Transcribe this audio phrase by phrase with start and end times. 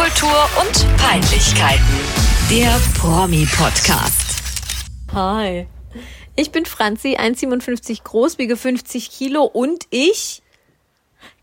[0.00, 1.84] Popkultur und Peinlichkeiten.
[2.48, 4.42] Der Promi-Podcast.
[5.12, 5.66] Hi.
[6.36, 10.42] Ich bin Franzi, 1,57 groß, wiege 50 Kilo und ich.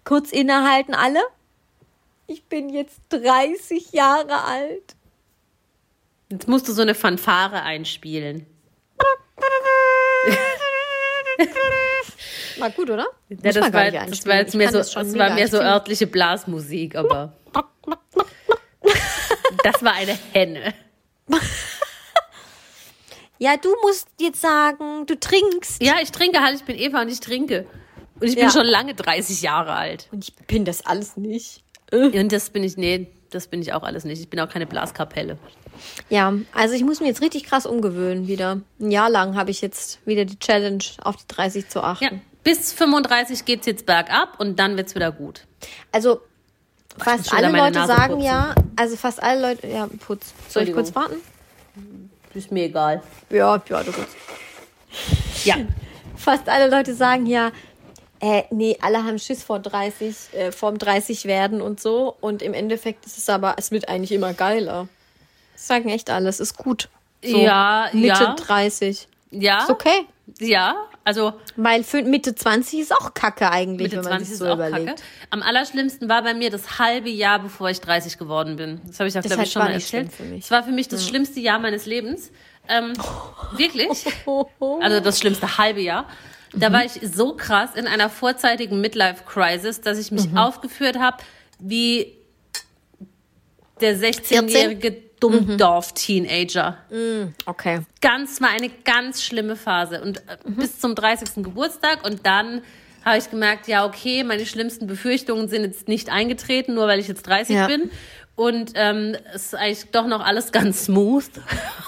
[0.04, 1.20] Kurz innehalten alle.
[2.26, 4.96] Ich bin jetzt 30 Jahre alt.
[6.30, 8.48] Jetzt musst du so eine Fanfare einspielen.
[12.60, 13.06] War gut, oder?
[13.30, 17.34] Ja, das, war, das war jetzt mehr so, das war mehr so örtliche Blasmusik, aber
[19.64, 20.74] das war eine Henne.
[23.40, 25.82] Ja, du musst jetzt sagen, du trinkst.
[25.84, 27.68] Ja, ich trinke halt, ich bin Eva und ich trinke.
[28.20, 28.50] Und ich bin Ja.
[28.50, 30.08] schon lange 30 Jahre alt.
[30.12, 31.62] Und ich bin das alles nicht.
[31.92, 34.22] Und das bin ich, nee, das bin ich auch alles nicht.
[34.22, 35.38] Ich bin auch keine Blaskapelle.
[36.10, 38.62] Ja, also ich muss mir jetzt richtig krass umgewöhnen wieder.
[38.80, 42.04] Ein Jahr lang habe ich jetzt wieder die Challenge, auf die 30 zu achten.
[42.04, 42.12] Ja,
[42.44, 45.46] bis 35 geht's jetzt bergab und dann wird's wieder gut.
[45.92, 46.22] Also
[46.98, 48.26] fast alle Leute sagen putzen.
[48.26, 50.34] ja, also fast alle Leute, ja, putz.
[50.50, 51.16] Soll ich kurz warten?
[52.34, 53.02] Ist mir egal.
[53.30, 54.10] Ja, ja, du kurz.
[55.44, 55.56] Ja.
[56.16, 57.52] Fast alle Leute sagen ja,
[58.20, 62.16] äh, nee, alle haben Schiss vor 30, äh, vorm 30 werden und so.
[62.22, 64.88] Und im Endeffekt ist es aber, es wird eigentlich immer geiler.
[65.54, 66.90] Das sagen echt alle, es ist gut.
[67.24, 68.36] So Ja, Mitte ja.
[68.36, 69.08] 30.
[69.32, 69.64] Ja.
[69.64, 70.06] Ist okay.
[70.40, 74.34] Ja, also Weil für Mitte 20 ist auch kacke eigentlich, Mitte wenn man 20 sich
[74.34, 74.88] ist so auch überlegt.
[74.88, 75.02] kacke.
[75.30, 78.82] Am allerschlimmsten war bei mir das halbe Jahr, bevor ich 30 geworden bin.
[78.86, 80.12] Das habe ich auch, glaube ich, schon mal nicht erzählt.
[80.38, 82.30] Es war für mich das schlimmste Jahr meines Lebens.
[82.68, 82.92] Ähm,
[83.56, 84.06] wirklich.
[84.82, 86.08] Also das schlimmste halbe Jahr.
[86.58, 86.62] Mhm.
[86.62, 90.38] Da war ich so krass in einer vorzeitigen Midlife-Crisis, dass ich mich Mhm.
[90.38, 91.18] aufgeführt habe
[91.60, 92.14] wie
[93.82, 96.78] der 16-jährige Dummdorf-Teenager.
[97.46, 97.82] Okay.
[98.02, 101.44] ganz war eine ganz schlimme Phase und äh, bis zum 30.
[101.44, 102.62] Geburtstag und dann
[103.04, 107.08] habe ich gemerkt, ja okay, meine schlimmsten Befürchtungen sind jetzt nicht eingetreten, nur weil ich
[107.08, 107.68] jetzt 30 Ja.
[107.68, 107.90] bin
[108.36, 111.26] und ähm, es ist eigentlich doch noch alles ganz smooth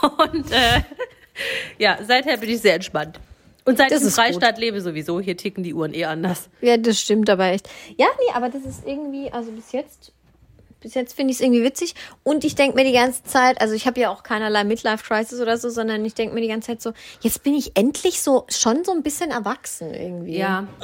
[0.34, 0.82] und äh,
[1.78, 3.20] ja, seither bin ich sehr entspannt.
[3.70, 4.26] Und seit Das ich in ist gut.
[4.26, 6.50] Freistaat lebe sowieso, hier ticken die Uhren eh anders.
[6.62, 7.70] Ja, das stimmt aber echt.
[7.98, 10.12] Ja, nee, aber das ist irgendwie, also bis jetzt,
[10.82, 11.94] bis jetzt finde ich es irgendwie witzig.
[12.24, 15.58] Und ich denke mir die ganze Zeit, also ich habe ja auch keinerlei Midlife-Crisis oder
[15.58, 18.84] so, sondern ich denke mir die ganze Zeit so, jetzt bin ich endlich so, schon
[18.84, 20.38] so ein bisschen erwachsen irgendwie.
[20.38, 20.68] Ja.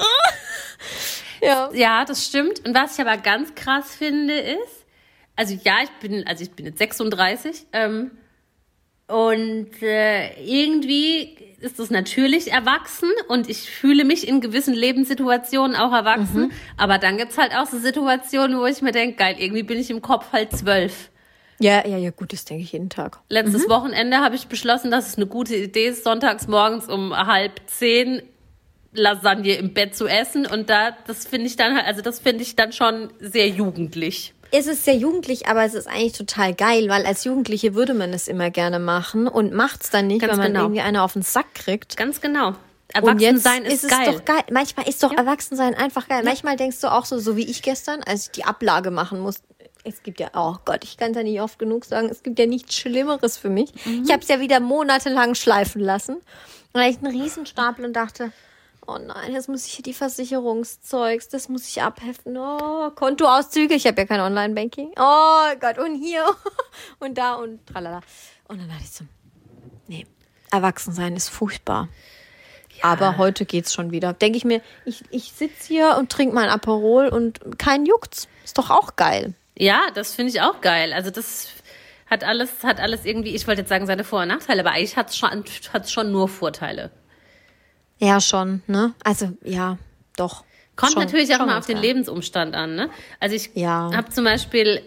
[1.42, 1.70] Ja.
[1.74, 2.66] Ja, das stimmt.
[2.66, 4.86] Und was ich aber ganz krass finde ist,
[5.36, 8.10] also ja, ich bin, also ich bin jetzt 36 ähm,
[9.08, 15.92] und äh, irgendwie ist das natürlich erwachsen und ich fühle mich in gewissen Lebenssituationen auch
[15.92, 16.52] erwachsen.
[16.76, 19.90] Aber dann gibt's halt auch so Situationen, wo ich mir denke, geil, irgendwie bin ich
[19.90, 21.10] im Kopf halt zwölf.
[21.58, 23.20] Ja, ja, ja, gut, das denke ich jeden Tag.
[23.30, 27.60] Letztes Wochenende habe ich beschlossen, dass es eine gute Idee ist, sonntags morgens um halb
[27.66, 28.22] zehn
[28.92, 30.46] Lasagne im Bett zu essen.
[30.46, 34.34] Und da, das finde ich dann halt, also das finde ich dann schon sehr jugendlich.
[34.50, 38.12] Es ist sehr jugendlich, aber es ist eigentlich total geil, weil als Jugendliche würde man
[38.12, 40.64] es immer gerne machen und macht's dann nicht, Ganz wenn man genau.
[40.64, 41.96] irgendwie einer auf den Sack kriegt.
[41.96, 42.54] Ganz genau.
[42.92, 44.06] Erwachsensein ist, ist, geil.
[44.08, 44.44] es doch geil.
[44.50, 46.22] Manchmal ist doch Erwachsensein einfach geil.
[46.24, 49.42] Manchmal denkst du auch so, so wie ich gestern, als ich die Ablage machen musste.
[49.84, 52.38] Es gibt ja, oh Gott, ich kann es ja nicht oft genug sagen, es gibt
[52.38, 53.72] ja nichts Schlimmeres für mich.
[53.84, 54.02] Mhm.
[54.04, 56.16] Ich habe es ja wieder monatelang schleifen lassen.
[56.16, 58.32] Und da ich einen Riesenstapel und dachte,
[58.86, 62.36] oh nein, jetzt muss ich hier die Versicherungszeugs, das muss ich abheften.
[62.36, 64.92] Oh, Kontoauszüge, ich habe ja kein Online-Banking.
[64.98, 66.24] Oh Gott, und hier
[66.98, 68.00] und da und tralala.
[68.48, 69.04] Und dann dachte ich so,
[69.88, 70.06] nee,
[70.50, 71.88] Erwachsensein ist furchtbar.
[72.82, 74.12] Aber heute geht's schon wieder.
[74.12, 78.28] Denke ich mir, ich, ich sitze hier und trinke mein Aperol und kein juckt's.
[78.44, 79.34] Ist doch auch geil.
[79.56, 80.92] Ja, das finde ich auch geil.
[80.92, 81.48] Also das
[82.06, 84.96] hat alles, hat alles irgendwie, ich wollte jetzt sagen, seine Vor- und Nachteile, aber eigentlich
[84.96, 86.90] hat es schon, hat's schon nur Vorteile.
[87.98, 88.94] Ja, schon, ne?
[89.04, 89.78] Also, ja,
[90.16, 90.44] doch.
[90.76, 91.78] Kommt Schon- natürlich auch mal auf den.
[91.78, 92.76] Lebensumstand an.
[92.76, 92.90] Ne?
[93.18, 93.90] Also ich Ja.
[93.94, 94.82] habe zum Beispiel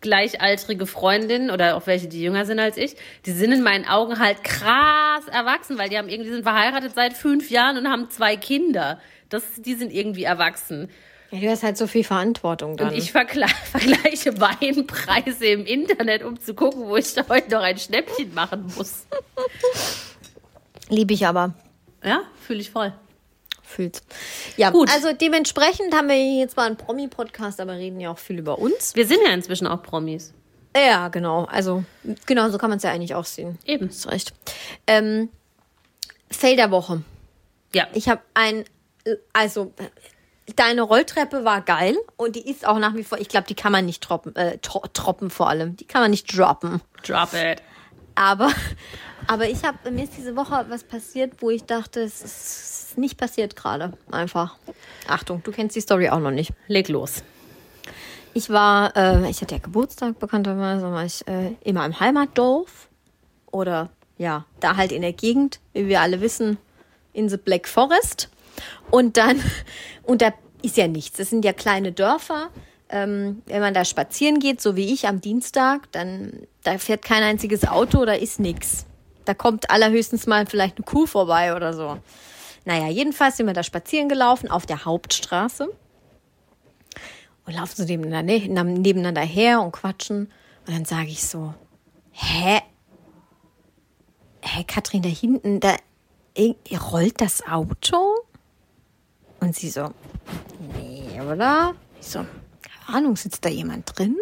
[0.00, 2.94] gleichaltrige Freundinnen oder auch welche, die jünger sind als ich,
[3.26, 7.14] die sind in meinen Augen halt krass erwachsen, weil die haben irgendwie sind verheiratet seit
[7.14, 9.00] fünf Jahren und haben zwei Kinder.
[9.30, 10.88] Das, die sind irgendwie erwachsen.
[11.32, 12.90] Ja, du hast halt so viel Verantwortung dann.
[12.90, 17.62] Und ich vergle vergleiche Weinpreise im Internet, um zu gucken, wo ich da heute noch
[17.62, 19.06] ein Schnäppchen machen muss.
[20.90, 21.54] Liebe ich aber.
[22.04, 22.92] Ja, fühle ich voll.
[23.62, 24.02] Fühlt's.
[24.56, 24.90] Ja, Gut.
[24.92, 28.94] also dementsprechend haben wir hier zwar einen Promi-Podcast, aber reden ja auch viel über uns.
[28.94, 30.34] Wir sind ja inzwischen auch Promis.
[30.76, 31.44] Ja, genau.
[31.44, 31.84] Also,
[32.26, 33.58] genau, so kann man es ja eigentlich auch sehen.
[33.64, 33.88] Eben.
[33.88, 34.34] Hast recht.
[34.86, 35.28] Ähm,
[36.30, 37.02] Fail der Woche.
[37.74, 37.86] Ja.
[37.94, 38.64] Ich habe ein,
[39.32, 39.72] also
[40.56, 43.72] deine Rolltreppe war geil und die ist auch nach wie vor, ich glaube, die kann
[43.72, 46.80] man nicht troppen, äh, tro troppen vor allem, die kann man nicht droppen.
[47.06, 47.62] Drop it.
[48.14, 48.52] Aber,
[49.26, 53.18] aber ich habe, mir ist diese Woche was passiert, wo ich dachte, es ist nicht
[53.18, 53.92] passiert gerade.
[54.10, 54.56] Einfach.
[55.08, 56.52] Achtung, du kennst die Story auch noch nicht.
[56.68, 57.22] Leg los.
[58.32, 62.88] Ich war, äh, ich hatte ja Geburtstag bekannterweise, war ich äh, immer im Heimatdorf
[63.50, 66.58] oder ja, da halt in der Gegend, wie wir alle wissen,
[67.12, 68.28] in the Black Forest.
[68.90, 69.40] Und dann,
[70.02, 70.32] und da
[70.62, 71.18] ist ja nichts.
[71.18, 72.50] Das sind ja kleine Dörfer.
[72.88, 77.22] Ähm, wenn man da spazieren geht, so wie ich am Dienstag, dann da fährt kein
[77.22, 78.86] einziges Auto, da ist nichts.
[79.24, 81.98] Da kommt allerhöchstens mal vielleicht eine Kuh vorbei oder so.
[82.64, 85.68] Naja, jedenfalls sind wir da spazieren gelaufen auf der Hauptstraße
[87.46, 90.30] und laufen so nebeneinander, nebeneinander her und quatschen.
[90.66, 91.54] Und dann sage ich so,
[92.12, 92.60] hä?
[94.40, 95.76] Hä, Katrin, da hinten, da
[96.90, 98.14] rollt das Auto?
[99.40, 99.90] Und sie so,
[100.74, 101.74] nee, oder?
[102.00, 104.16] Ich so, keine Ahnung, sitzt da jemand drin?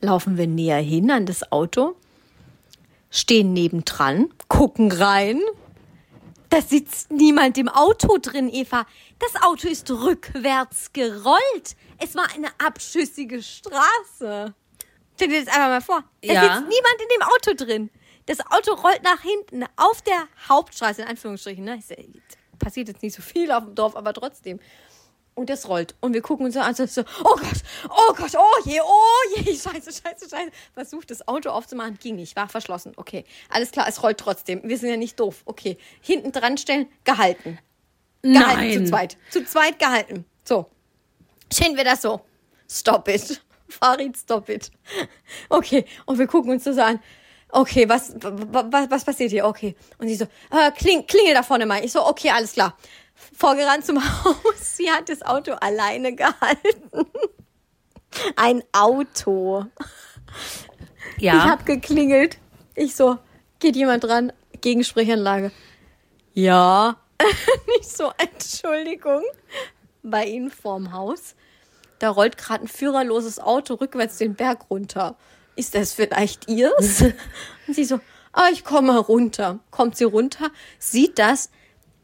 [0.00, 1.96] Laufen wir näher hin an das Auto,
[3.10, 5.40] stehen nebendran, gucken rein.
[6.48, 8.84] Da sitzt niemand im Auto drin, Eva.
[9.20, 11.76] Das Auto ist rückwärts gerollt.
[11.98, 14.54] Es war eine abschüssige Straße.
[15.14, 16.02] Stell dir das einfach mal vor.
[16.22, 16.42] Da Ja.
[16.42, 17.90] sitzt niemand in dem Auto drin.
[18.26, 21.64] Das Auto rollt nach hinten auf der Hauptstraße, in Anführungsstrichen.
[21.64, 21.80] Ne?
[22.58, 24.58] Passiert jetzt nicht so viel auf dem Dorf, aber trotzdem.
[25.40, 25.94] Und das rollt.
[26.00, 29.38] Und wir gucken uns so an, so, so, oh Gott, oh Gott, oh je, oh
[29.38, 30.50] je, scheiße, scheiße, scheiße.
[30.74, 32.92] Versucht das Auto aufzumachen, ging nicht, war verschlossen.
[32.96, 34.60] Okay, alles klar, es rollt trotzdem.
[34.64, 35.36] Wir sind ja nicht doof.
[35.46, 37.58] Okay, hinten dran stellen, gehalten.
[38.20, 38.72] Gehalten, Nein.
[38.72, 39.16] zu zweit.
[39.30, 40.26] Zu zweit gehalten.
[40.44, 40.66] So.
[41.50, 42.20] Stellen wir das so.
[42.68, 43.40] Stop it.
[43.70, 44.70] Farid, stop it.
[45.48, 47.00] Okay, und wir gucken uns das an.
[47.52, 49.46] Okay, was, was, was passiert hier?
[49.46, 49.74] Okay.
[49.96, 51.82] Und sie so, äh, kling, klingel da vorne mal.
[51.82, 52.76] Ich so, okay, alles klar.
[53.36, 54.76] Vorgerannt zum Haus.
[54.76, 57.06] Sie hat das Auto alleine gehalten.
[58.36, 59.66] Ein Auto.
[61.16, 61.44] Ich Ja.
[61.48, 62.38] hab geklingelt.
[62.74, 63.18] Ich so,
[63.58, 64.32] geht jemand dran?
[64.60, 65.52] Gegensprechanlage.
[66.34, 66.96] Ja.
[67.78, 69.22] Nicht so, Entschuldigung.
[70.02, 71.34] Bei Ihnen vorm Haus.
[71.98, 75.16] Da rollt gerade ein führerloses Auto rückwärts den Berg runter.
[75.56, 77.02] Ist das vielleicht Ihrs?
[77.66, 78.00] Und sie so,
[78.32, 79.58] ah, ich komme runter.
[79.70, 81.50] Kommt sie runter, sieht das,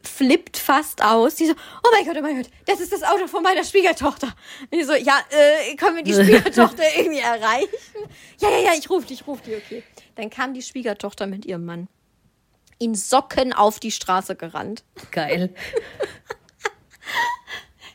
[0.07, 1.37] flippt fast aus.
[1.37, 4.29] Sie so, oh mein Gott, oh mein Gott, das ist das Auto von meiner Schwiegertochter.
[4.71, 7.69] Und ich so, ja, äh, können wir die Schwiegertochter irgendwie erreichen?
[8.41, 9.83] Ja, ja, ja, ich rufe die, ich rufe die, okay.
[10.15, 11.89] Dann kam die Schwiegertochter mit ihrem Mann
[12.79, 14.85] in Socken auf die Straße gerannt.
[15.11, 15.55] Geil.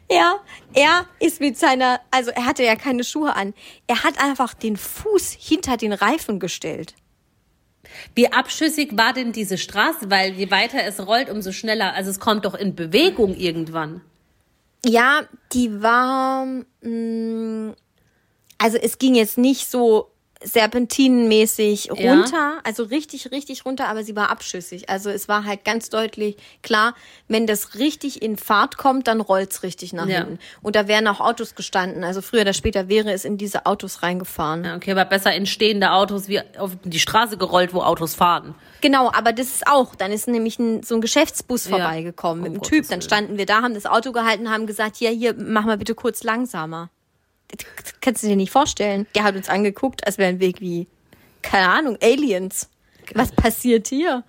[0.08, 0.42] Er,
[0.74, 3.54] er ist mit seiner, also er hatte ja keine Schuhe an.
[3.88, 6.96] Er hat einfach den Fuß hinter den Reifen gestellt.
[8.16, 10.10] Wie abschüssig war denn diese Straße?
[10.10, 11.94] Weil je weiter es rollt, umso schneller.
[11.94, 14.02] Also es kommt doch in Bewegung irgendwann.
[14.86, 15.22] Ja,
[15.54, 16.46] die war,
[16.82, 17.74] mh,
[18.58, 20.11] also es ging jetzt nicht so
[20.44, 22.14] serpentinenmäßig Ja.
[22.14, 24.90] runter, also richtig, richtig runter, aber sie war abschüssig.
[24.90, 26.96] Also es war halt ganz deutlich klar,
[27.28, 30.20] wenn das richtig in Fahrt kommt, dann rollt's richtig nach Ja.
[30.20, 30.40] hinten.
[30.62, 32.04] Und da wären auch Autos gestanden.
[32.04, 34.64] Also früher oder später wäre es in diese Autos reingefahren.
[34.64, 38.56] Ja, okay, aber besser in stehende Autos wie auf die Straße gerollt, wo Autos fahren.
[38.82, 39.96] Genau, aber das ist auch.
[39.96, 41.72] Dann ist nämlich ein, so ein Geschäftsbus Ja.
[41.78, 42.90] vorbeigekommen Um mit einem Gottes Typ.
[42.90, 45.96] Dann standen wir da, haben das Auto gehalten, haben gesagt, hier, hier, mach mal bitte
[45.96, 46.90] kurz langsamer.
[47.52, 49.08] Das kannst du dir nicht vorstellen.
[49.16, 50.88] Der hat uns angeguckt, als wären wir wie,
[51.42, 52.70] keine Ahnung, Aliens.
[53.14, 54.24] Was passiert hier?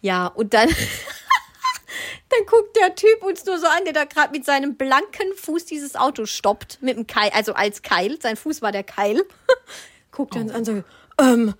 [0.00, 0.68] Ja, und dann,
[2.28, 5.66] dann guckt der Typ uns nur so an, der da gerade mit seinem blanken Fuß
[5.66, 8.18] dieses Auto stoppt, mit dem Keil, also als Keil.
[8.20, 9.22] Sein Fuß war der Keil.
[10.12, 10.82] guckt er uns an, so,
[11.20, 11.54] ähm,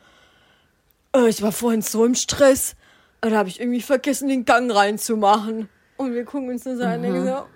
[1.15, 2.77] äh, ich war vorhin so im Stress.
[3.21, 5.69] Da habe ich irgendwie vergessen, den Gang reinzumachen.
[5.97, 7.47] Und wir gucken uns nur so an und denken so,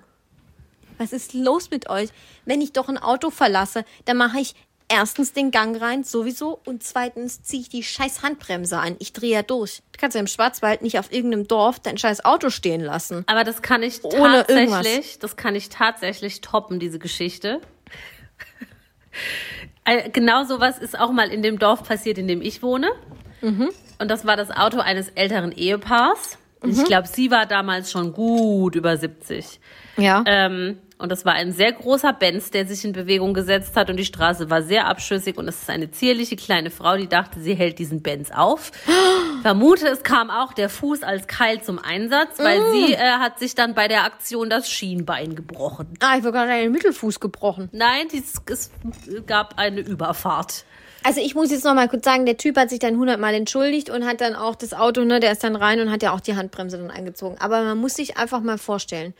[0.99, 2.11] was ist los mit euch?
[2.45, 4.55] Wenn ich doch ein Auto verlasse, dann mache ich
[4.89, 8.97] erstens den Gang rein, sowieso, und zweitens ziehe ich die scheiß Handbremse an.
[8.99, 9.83] Ich drehe ja durch.
[9.93, 13.25] Du kannst ja im Schwarzwald nicht auf irgendeinem Dorf dein scheiß Auto stehen lassen.
[13.27, 14.85] Aber das kann ich Ohne irgendwas.
[14.85, 17.61] tatsächlich, das kann ich tatsächlich toppen, diese Geschichte.
[19.85, 22.91] Äh, Genau sowas ist auch mal in dem Dorf passiert, in dem ich wohne.
[23.43, 23.71] Mhm.
[23.99, 26.39] Und das war das Auto eines älteren Ehepaars.
[26.65, 26.73] Mhm.
[26.73, 29.61] ich glaube, sie war damals schon gut über 70.
[29.97, 30.25] Ja.
[30.27, 33.97] Ähm, und das war ein sehr großer Benz, der sich in Bewegung gesetzt hat und
[33.97, 37.55] die Straße war sehr abschüssig und es ist eine zierliche kleine Frau, die dachte, sie
[37.55, 38.71] hält diesen Benz auf.
[39.43, 43.55] Vermute, es kam auch der Fuß als Keil zum Einsatz, weil sie äh, hat sich
[43.55, 45.89] dann bei der Aktion das Schienbein gebrochen.
[46.01, 47.69] ah, ich war gerade den Mittelfuß gebrochen.
[47.73, 48.71] Nein, dies, es
[49.27, 50.65] gab eine Überfahrt.
[51.07, 53.91] Also ich muss jetzt noch mal kurz sagen, der Typ hat sich dann hundertmal entschuldigt
[53.91, 56.21] und hat dann auch das Auto, ne, der ist dann rein und hat ja auch
[56.21, 57.37] die Handbremse dann eingezogen.
[57.41, 59.13] Aber man muss sich einfach mal vorstellen,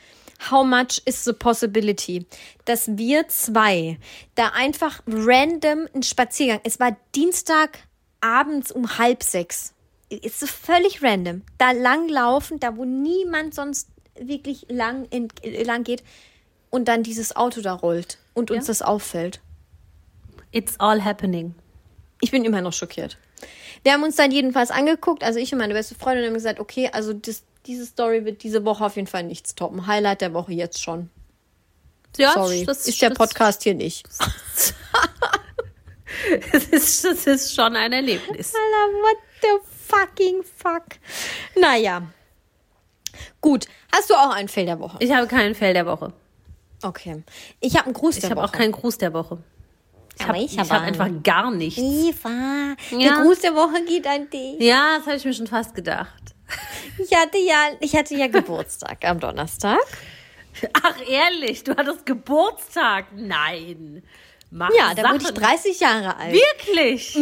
[0.51, 2.25] how much is the possibility,
[2.65, 3.99] dass wir zwei
[4.35, 7.81] da einfach random einen Spaziergang, es war Dienstag
[8.23, 9.75] abends um halb sechs,
[10.09, 13.89] ist so völlig random, da langlaufen, da wo niemand sonst
[14.19, 15.29] wirklich lang, in,
[15.65, 16.03] lang geht
[16.71, 18.71] und dann dieses Auto da rollt und uns Ja.
[18.71, 19.43] das auffällt.
[20.51, 21.55] It's all happening.
[22.25, 23.19] Ich bin immer noch schockiert.
[23.83, 26.89] Wir haben uns dann jedenfalls angeguckt, also ich und meine beste Freundin haben gesagt, okay,
[26.91, 29.87] also das, diese Story wird diese Woche auf jeden Fall nichts toppen.
[29.87, 31.11] Highlight der Woche jetzt schon.
[32.17, 34.07] Ja, Sorry, das ist der das- Podcast hier nicht.
[36.53, 38.55] Das ist, das ist schon ein Erlebnis.
[38.55, 39.49] Alter, what the
[39.89, 40.85] fucking fuck?
[41.61, 42.03] Naja.
[43.41, 44.97] Gut, hast du auch einen Fail der Woche?
[45.01, 46.13] Ich habe keinen Fail der Woche.
[46.83, 47.23] Okay.
[47.61, 48.49] Ich habe einen Gruß Ich der habe Woche.
[48.49, 49.39] auch keinen Gruß der Woche.
[50.17, 51.81] Ich habe hab einfach gar nichts.
[51.81, 53.23] Eva, Ja.
[53.23, 54.61] Gruß der Woche geht an dich.
[54.61, 56.23] Ja, das habe ich mir schon fast gedacht.
[56.99, 59.79] Ich hatte ja, ich hatte ja Geburtstag am Donnerstag.
[60.83, 63.07] Ach, ehrlich, du hattest Geburtstag?
[63.17, 64.03] Nein.
[64.51, 65.15] Mach Ja, da Sachen.
[65.21, 66.33] wurde ich 30 Jahre alt.
[66.35, 67.17] Wirklich?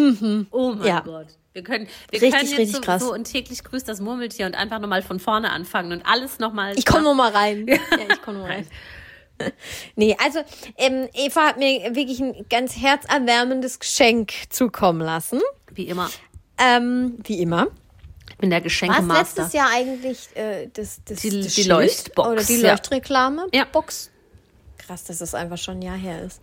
[0.51, 1.01] Oh mein Ja.
[1.01, 1.29] Gott.
[1.55, 3.03] Wir können, wir Richtig, können jetzt so, krass.
[3.03, 6.79] so und täglich grüßt das Murmeltier und einfach nochmal von vorne anfangen und alles nochmal.
[6.79, 7.67] Ich komme noch mal rein.
[7.69, 7.79] Ja,
[8.11, 8.67] ich komme noch rein.
[9.97, 10.41] Nee, also
[10.77, 15.41] ähm, Eva hat mir wirklich ein ganz herzerwärmendes Geschenk zukommen lassen.
[15.73, 16.11] Wie immer.
[16.59, 17.69] Ähm, wie immer.
[18.31, 19.43] Ich bin der War Geschenkemaster.
[19.43, 22.57] letztes Jahr eigentlich äh, das, das, Die- das die Leuchtbox, oder die.
[22.57, 23.65] Leuchtreklame Ja.
[23.65, 24.11] Box?
[24.79, 26.41] Krass, dass das einfach schon ein Jahr her ist.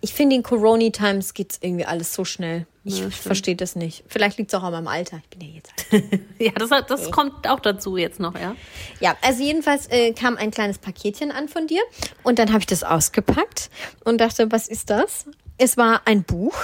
[0.00, 2.66] Ich finde, in Corona Times geht's irgendwie alles so schnell.
[2.88, 4.04] Ich verstehe das nicht.
[4.08, 5.20] Vielleicht liegt es auch an meinem Alter.
[5.22, 6.20] Ich bin ja jetzt alt.
[6.38, 8.54] Ja, das, das kommt auch dazu jetzt noch, ja.
[9.00, 11.82] Ja, also jedenfalls äh, kam ein kleines Paketchen an von dir
[12.22, 13.70] und dann habe ich das ausgepackt
[14.04, 15.26] und dachte, was ist das?
[15.56, 16.56] Es war ein Buch.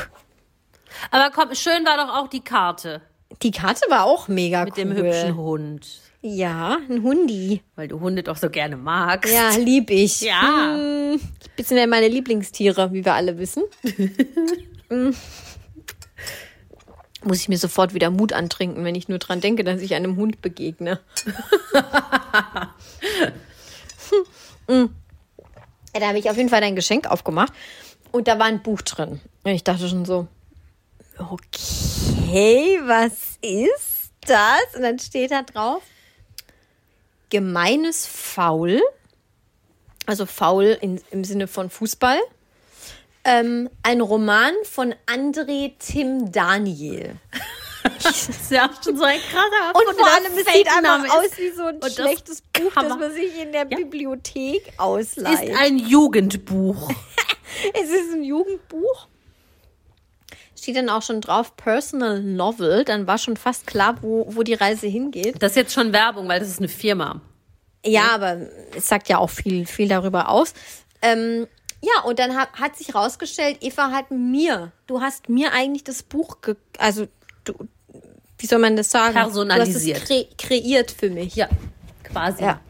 [1.10, 3.00] Aber komm, schön war doch auch die Karte
[3.42, 4.84] Die Karte war auch mega mit cool.
[4.84, 5.88] dem hübschen Hund.
[6.26, 7.60] Ja, ein Hundi.
[7.76, 9.30] Weil du Hunde doch so gerne magst.
[9.30, 10.22] Ja, lieb ich.
[10.22, 10.74] Ja.
[10.74, 11.20] Hm,
[11.62, 13.64] sind ja meine Lieblingstiere, wie wir alle wissen.
[17.24, 20.16] Muss ich mir sofort wieder Mut antrinken, wenn ich nur dran denke, dass ich einem
[20.16, 21.00] Hund begegne.
[21.72, 22.74] Ja,
[25.94, 27.52] da habe ich auf jeden Fall dein Geschenk aufgemacht
[28.12, 29.20] und da war ein Buch drin.
[29.42, 30.28] Und ich dachte schon so,
[31.18, 34.76] okay, was ist das?
[34.76, 35.82] Und dann steht da drauf,
[37.30, 38.80] gemeines Faul,
[40.06, 42.18] also Faul in, im Sinne von Fußball,
[43.24, 47.16] ähm, ein Roman von André Tim Daniel.
[48.02, 51.26] Das ist ja auch schon so ein krasser Und vor allem, es sieht einfach aus
[51.26, 51.36] ist.
[51.38, 53.76] wie so ein Und das schlechtes Buch, das man- sich in der Ja.
[53.76, 55.52] Bibliothek ist ausleiht.
[55.60, 56.90] ein Jugendbuch.
[57.74, 59.06] es ist ein Jugendbuch.
[60.58, 62.84] Steht dann auch schon drauf, Personal Novel.
[62.86, 65.42] Dann war schon fast klar, wo, wo die Reise hingeht.
[65.42, 67.20] Das ist jetzt schon Werbung, weil das ist eine Firma.
[67.84, 68.38] Ja, aber
[68.74, 70.54] es sagt ja auch viel, viel darüber aus.
[71.02, 71.46] Ähm,
[71.84, 76.02] ja, und dann hat, hat sich rausgestellt, Eva hat mir, du hast mir eigentlich das
[76.02, 77.06] Buch, ge also
[77.44, 77.52] du,
[78.38, 79.14] wie soll man das sagen?
[79.14, 79.98] Personalisiert.
[79.98, 81.34] Du hast es kre kreiert für mich.
[81.36, 81.48] Ja,
[82.02, 82.42] quasi.
[82.42, 82.60] Ja.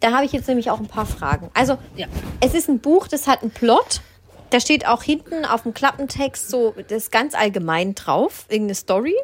[0.00, 1.50] Da habe ich jetzt nämlich auch ein paar Fragen.
[1.54, 2.06] Also, Ja.
[2.40, 4.00] es ist ein Buch, das hat einen Plot.
[4.50, 9.14] Da steht auch hinten auf dem Klappentext so das ganz allgemein drauf, irgendeine Story.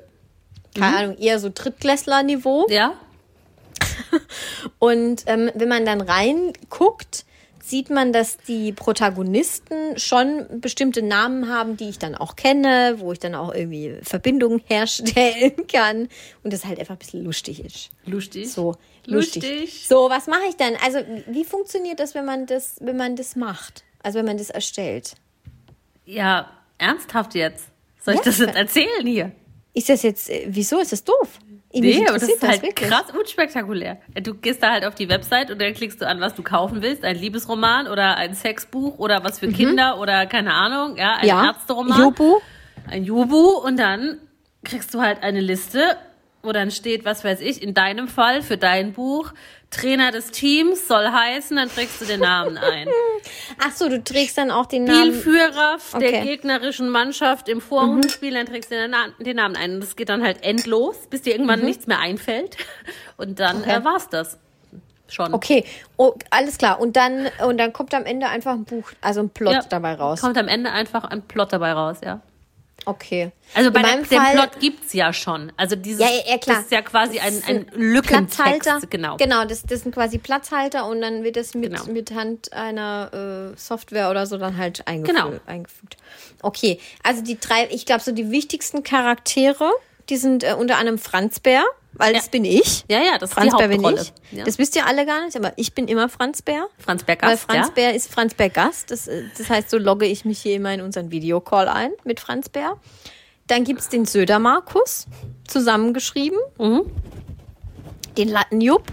[0.75, 2.67] Keine Ahnung, eher so Drittklässler-Niveau.
[2.69, 2.95] Ja?
[4.79, 7.25] Und ähm, wenn man dann reinguckt,
[7.69, 13.13] sieht man, dass die Protagonisten schon bestimmte Namen haben, die ich dann auch kenne, wo
[13.13, 16.09] ich dann auch irgendwie Verbindungen herstellen kann
[16.43, 17.91] und das halt einfach ein bisschen lustig ist.
[18.05, 18.51] Lustig.
[18.51, 19.43] So lustig.
[19.43, 19.87] Lustig.
[19.89, 20.75] So, was mache ich dann?
[20.85, 23.85] Also, wie funktioniert das, wenn man das, wenn man das macht?
[24.03, 25.15] Also, wenn man das erstellt?
[26.05, 27.65] Ja, ernsthaft jetzt.
[28.01, 28.25] Soll ich Ja.
[28.27, 29.33] das jetzt erzählen hier?
[29.75, 31.39] Ist das jetzt, äh, wieso ist das doof?
[31.81, 32.89] Nee, aber das ist halt wirklich.
[32.89, 33.99] krass unspektakulär.
[34.23, 36.83] Du gehst da halt auf die Website und dann klickst du an, was du kaufen
[36.83, 37.05] willst.
[37.05, 41.29] Ein Liebesroman oder ein Sexbuch oder was für Kinder oder keine Ahnung, ja, ein Mhm.
[41.29, 42.01] Ja, Ärzteroman.
[42.01, 42.37] Jubu.
[42.89, 44.19] Ein Jubu und dann
[44.65, 45.97] kriegst du halt eine Liste,
[46.43, 49.33] wo dann steht, was weiß ich, in deinem Fall für dein Buch,
[49.71, 52.89] Trainer des Teams soll heißen, dann trägst du den Namen ein.
[53.63, 55.13] Ach so, du trägst dann auch den Namen.
[55.13, 56.23] Spielführer der Okay.
[56.23, 59.75] gegnerischen Mannschaft im Vorrundenspiel, dann trägst du den, Na den Namen ein.
[59.75, 62.57] Und das geht dann halt endlos, bis dir irgendwann nichts mehr einfällt.
[63.17, 63.77] Und dann Okay.
[63.77, 64.39] äh, war's das.
[65.09, 65.35] Schon.
[65.35, 65.65] Okay,
[65.97, 66.81] oh, alles klar.
[66.81, 69.95] Und dann, und dann kommt am Ende einfach ein Buch, also ein Plot Ja, dabei
[69.95, 70.21] raus.
[70.21, 72.21] Kommt am Ende einfach ein Plot dabei raus, ja.
[72.89, 73.33] Okay.
[73.55, 75.51] Also bei der, dem Plot gibt's ja schon.
[75.57, 78.37] Also dieses Ja, ja, das ist ja quasi ein, ein Lückentext.
[78.39, 78.87] Platzhalter.
[78.89, 79.17] Genau.
[79.17, 81.85] Genau, das, das sind quasi Platzhalter und dann wird das mit, Genau.
[81.93, 85.19] mit Hand einer äh, Software oder so dann halt eingefügt.
[85.19, 85.37] Genau.
[85.47, 85.97] eingefügt.
[86.43, 89.69] Okay, also die drei, ich glaube, so die wichtigsten Charaktere,
[90.09, 92.85] die sind äh, unter anderem Franz Bär, weil das bin ich.
[92.89, 94.13] Ja, ja, das ist Franz die Bär bin ich.
[94.33, 94.45] Ja.
[94.45, 96.67] Das wisst ihr alle gar nicht, aber ich bin immer Franz Bär.
[96.79, 97.27] Franz Becker.
[97.27, 97.73] Weil Franz ja?
[97.75, 98.91] Bär ist Franz Bär Gast.
[98.91, 102.21] Das, äh, das heißt, so logge ich mich hier immer in unseren Videocall ein mit
[102.21, 102.77] Franz Bär.
[103.47, 105.07] Dann gibt es den Söder Markus,
[105.47, 106.39] zusammengeschrieben.
[106.59, 106.83] Mhm.
[108.17, 108.85] Den Lattenjupp.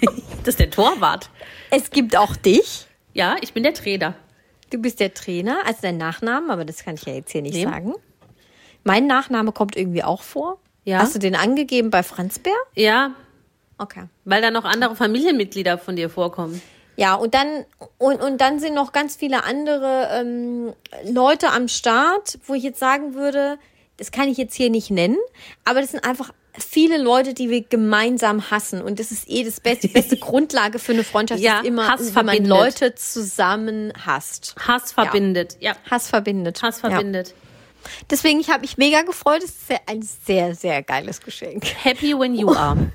[0.44, 1.28] Das ist der Torwart.
[1.70, 2.86] Es gibt auch dich.
[3.12, 4.14] Ja, ich bin der Trainer.
[4.70, 7.54] Du bist der Trainer, also dein Nachname, aber das kann ich ja jetzt hier nicht
[7.54, 7.64] Nee.
[7.64, 7.94] sagen.
[8.88, 10.58] Mein Nachname kommt irgendwie auch vor.
[10.84, 10.98] Ja.
[11.00, 12.54] Hast du den angegeben bei Franz Bär?
[12.74, 13.12] Ja,
[13.76, 14.04] Okay.
[14.24, 16.60] weil da noch andere Familienmitglieder von dir vorkommen.
[16.96, 17.64] Ja, und dann,
[17.98, 20.72] und, und dann sind noch ganz viele andere ähm,
[21.04, 23.58] Leute am Start, wo ich jetzt sagen würde,
[23.98, 25.16] das kann ich jetzt hier nicht nennen,
[25.64, 28.82] aber das sind einfach viele Leute, die wir gemeinsam hassen.
[28.82, 31.86] Und das ist eh das beste, die beste Grundlage für eine Freundschaft, Ja, ist immer,
[31.88, 32.48] Hass wenn man verbindet.
[32.50, 34.56] Leute zusammen hasst.
[34.66, 35.56] Hass verbindet.
[35.60, 36.62] Ja, Hass verbindet.
[36.62, 36.88] Hass Ja.
[38.10, 39.42] Deswegen, ich habe mich mega gefreut.
[39.42, 41.64] Es ist ein sehr, sehr geiles Geschenk.
[41.84, 42.76] Happy when you are.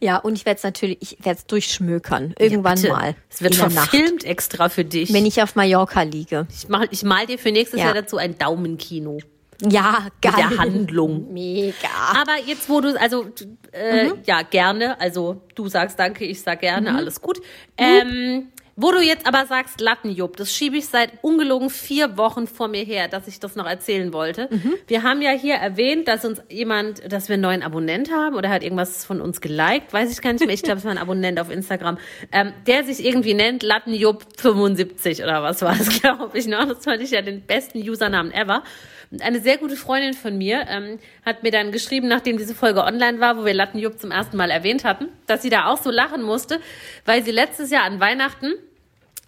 [0.00, 2.34] Ja, und ich werde es natürlich, ich werde es durchschmökern.
[2.38, 2.92] Irgendwann Bitte.
[2.92, 3.14] mal.
[3.30, 3.88] Es wird der Nacht.
[3.90, 5.12] verfilmt extra für dich.
[5.12, 6.46] Wenn ich auf Mallorca liege.
[6.50, 7.86] ich, mach, ich mal dir für nächstes Ja.
[7.86, 9.18] Jahr dazu ein Daumenkino.
[9.66, 10.32] Ja, geil.
[10.36, 11.32] Mit der Handlung.
[11.32, 11.88] Mega.
[12.14, 13.26] Aber jetzt, wo du, also,
[13.72, 14.18] äh, Mhm.
[14.26, 15.00] ja, gerne.
[15.00, 17.40] Also, du sagst danke, ich sag gerne, alles gut.
[17.78, 22.68] Ähm, wo du jetzt aber sagst, Lattenjupp, das schiebe ich seit ungelogen vier Wochen vor
[22.68, 24.48] mir her, dass ich das noch erzählen wollte.
[24.50, 24.74] Mhm.
[24.86, 28.50] Wir haben ja hier erwähnt, dass uns jemand, dass wir einen neuen Abonnent haben oder
[28.50, 30.54] hat irgendwas von uns geliked, weiß ich gar nicht mehr.
[30.54, 31.96] Ich glaube, es war ein Abonnent auf Instagram,
[32.32, 36.46] ähm, der sich irgendwie nennt Lattenjupp 75 oder was war das, glaube ich.
[36.46, 36.66] Ne?
[36.68, 38.62] Das fand ich ja den besten Usernamen ever.
[39.10, 42.82] Und eine sehr gute Freundin von mir ähm, hat mir dann geschrieben, nachdem diese Folge
[42.82, 45.90] online war, wo wir Lattenjupp zum ersten Mal erwähnt hatten, dass sie da auch so
[45.90, 46.60] lachen musste,
[47.04, 48.54] weil sie letztes Jahr an Weihnachten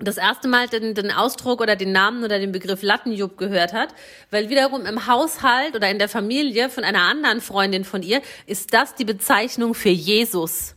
[0.00, 3.94] das erste Mal den, den Ausdruck oder den Namen oder den Begriff Lattenjupp gehört hat,
[4.30, 8.72] weil wiederum im Haushalt oder in der Familie von einer anderen Freundin von ihr ist
[8.74, 10.76] das die Bezeichnung für Jesus.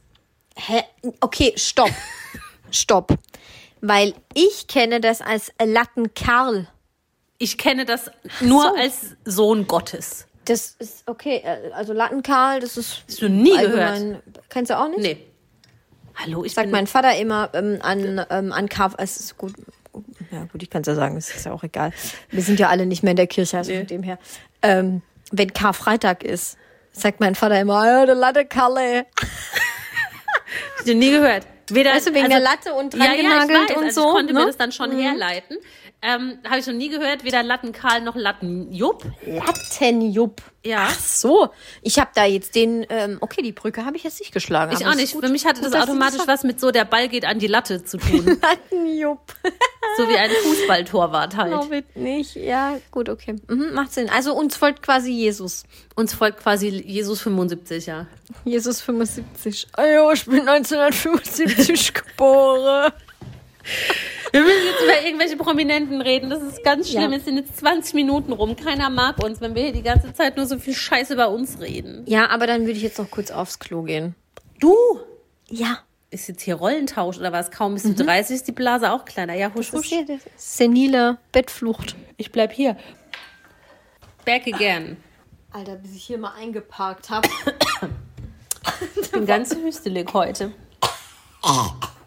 [0.55, 0.83] Hä?
[1.19, 1.91] Okay, stopp.
[2.71, 3.13] stopp.
[3.79, 6.67] Weil ich kenne das als Lattenkerl.
[7.41, 8.75] Ich kenne das nur so.
[8.75, 10.27] als Sohn Gottes.
[10.45, 11.41] Das ist okay.
[11.43, 13.03] äh, Also Lattenkerl, das ist.
[13.07, 14.99] Hast du nie allgemein- Kennst du auch nicht?
[15.01, 15.25] Nee.
[16.15, 18.93] Hallo, ich Sagt mein Vater immer ähm, an, ähm, an Karf.
[18.99, 19.53] Es ist gut.
[20.31, 21.91] Ja, gut, ich kann es ja sagen, es ist ja auch egal.
[22.29, 24.19] Wir sind ja alle nicht mehr in der Kirche, also von dem her.
[24.61, 26.57] Ähm, wenn Karfreitag ist,
[26.91, 29.05] sagt mein Vater immer, ja, der Lattekerle.
[30.77, 31.47] Hast du nie gehört.
[31.69, 34.13] Weder, Weißt du, wegen der Latte und ja, ja, ich weiß, und also so, Ich
[34.13, 34.39] konnte ne?
[34.41, 35.57] mir das dann schon herleiten.
[36.03, 39.05] Ähm, Habe ich noch nie gehört, weder Lattenkarl noch Lattenjupp.
[39.23, 40.41] Lattenjupp.
[40.65, 40.87] Ja.
[40.89, 41.49] Ach so.
[41.83, 44.75] Ich habe da jetzt den, ähm, okay, die Brücke habe ich jetzt nicht geschlagen.
[44.75, 45.13] Ich auch nicht.
[45.13, 45.23] gut.
[45.23, 47.45] Für mich hatte Gut, das automatisch das was mit so, der Ball geht an die
[47.47, 48.25] Latte zu tun.
[48.41, 49.35] Lattenjupp.
[49.97, 51.51] so wie ein Fußballtorwart halt.
[51.51, 52.35] Glaube ich nicht.
[52.35, 53.35] Ja, gut, okay.
[53.47, 54.09] Mhm, macht Sinn.
[54.09, 55.65] Also uns folgt quasi Jesus.
[55.95, 58.07] Uns folgt quasi Jesus 75, ja.
[58.43, 59.67] Jesus 75.
[59.77, 62.91] Oh ja, ich bin 1975 geboren.
[64.31, 66.29] Wir müssen jetzt über irgendwelche Prominenten reden.
[66.29, 67.11] Das ist ganz schlimm.
[67.11, 67.17] Ja.
[67.17, 68.55] Es sind jetzt 20 Minuten rum.
[68.55, 71.59] Keiner mag uns, wenn wir hier die ganze Zeit nur so viel Scheiße über uns
[71.59, 72.03] reden.
[72.07, 74.15] Ja, aber dann würde ich jetzt noch kurz aufs Klo gehen.
[74.59, 74.75] Du?
[75.49, 75.79] Ja.
[76.11, 77.51] Ist jetzt hier Rollentausch oder was?
[77.51, 79.33] Kaum bist du 30, ist die Blase auch kleiner.
[79.33, 79.87] Ja, husch, husch.
[79.87, 81.95] hier senile Bettflucht.
[82.17, 82.75] Ich bleib hier.
[84.25, 84.97] Back again.
[85.51, 87.27] Alter, bis ich hier mal eingeparkt habe.
[89.01, 90.51] Ich bin ganz hüstelig heute.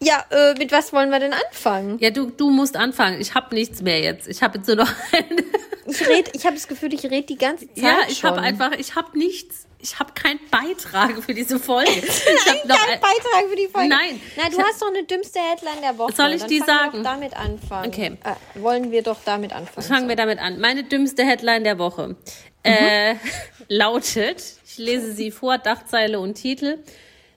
[0.00, 1.98] Ja, äh, mit was wollen wir denn anfangen?
[2.00, 3.20] Ja, du, du musst anfangen.
[3.20, 4.28] Ich habe nichts mehr jetzt.
[4.28, 5.44] Ich habe jetzt nur noch eine.
[5.86, 8.72] Ich red, ich habe das Gefühl, ich rede die ganze Zeit Ja, ich habe einfach,
[8.72, 9.64] ich habe nichts.
[9.80, 11.90] Ich habe keinen Beitrag für diese Folge.
[11.96, 13.88] Ich Nein, hab noch kein ein- Beitrag für die Folge.
[13.88, 14.20] Nein.
[14.36, 16.12] Na, du Ich- hast doch eine dümmste Headline der Woche.
[16.12, 16.96] Soll ich Dann die fangen wir sagen?
[17.04, 17.88] Doch damit anfangen.
[17.88, 18.18] Okay.
[18.24, 19.86] Äh, wollen wir doch damit anfangen.
[19.86, 20.60] Fangen wir damit an.
[20.60, 22.16] Meine dümmste Headline der Woche
[22.64, 23.14] äh,
[23.68, 26.78] lautet, ich lese sie vor, Dachzeile und Titel.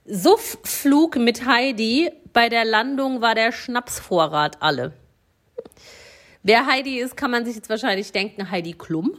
[0.06, 2.12] Suffflug mit Heidi.
[2.34, 4.94] Bei der Landung war der Schnapsvorrat alle.
[6.44, 9.14] Wer Heidi ist, kann man sich jetzt wahrscheinlich denken, Heidi Klum.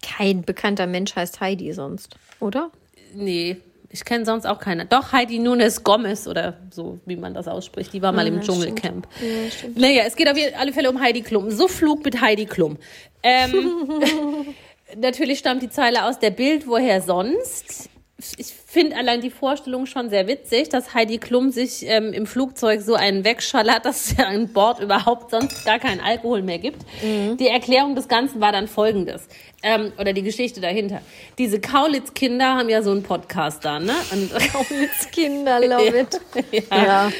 [0.00, 2.70] Kein bekannter Mensch heißt Heidi sonst, oder?
[3.14, 3.58] Nee,
[3.90, 4.86] ich kenne sonst auch keine.
[4.86, 7.92] Doch, Heidi Nunes Gomez oder so, wie man das ausspricht.
[7.92, 9.06] Die war mal im ja, Dschungelcamp.
[9.20, 9.68] Ja.
[9.74, 11.50] Naja, es geht auf alle Fälle um Heidi Klum.
[11.50, 12.78] So Flug mit Heidi Klum.
[13.22, 13.52] Ähm,
[14.96, 17.90] natürlich stammt die Zeile aus der Bild, woher sonst.
[18.38, 22.80] Ich finde allein die Vorstellung schon sehr witzig, dass Heidi Klum sich ähm, im Flugzeug
[22.80, 26.82] so einen wegschallert, dass es ja an Bord überhaupt sonst gar keinen Alkohol mehr gibt.
[27.02, 29.28] Die Erklärung des Ganzen war dann folgendes.
[29.62, 31.02] Ähm, oder die Geschichte dahinter.
[31.38, 33.94] Diese Kaulitz-Kinder haben ja so einen Podcast da, ne?
[34.10, 34.30] Und
[35.12, 36.20] Kinder, love it.
[36.70, 36.84] ja.
[36.84, 37.12] Ja.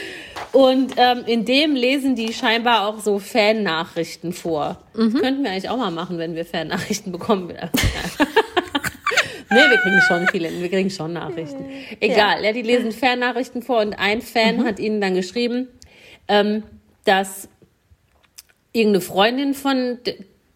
[0.50, 4.78] Und ähm, in dem lesen die scheinbar auch so Fan-Nachrichten vor.
[4.94, 5.14] Mhm.
[5.14, 7.52] Könnten wir eigentlich auch mal machen, wenn wir Fan-Nachrichten bekommen.
[9.52, 11.64] Nee, wir kriegen schon viele, wir kriegen schon Nachrichten.
[12.00, 14.64] Egal, ja, die lesen Fan-Nachrichten vor und ein Fan Mhm.
[14.64, 15.68] hat ihnen dann geschrieben,
[16.28, 16.62] ähm,
[17.04, 17.48] dass
[18.72, 19.98] irgendeine Freundin von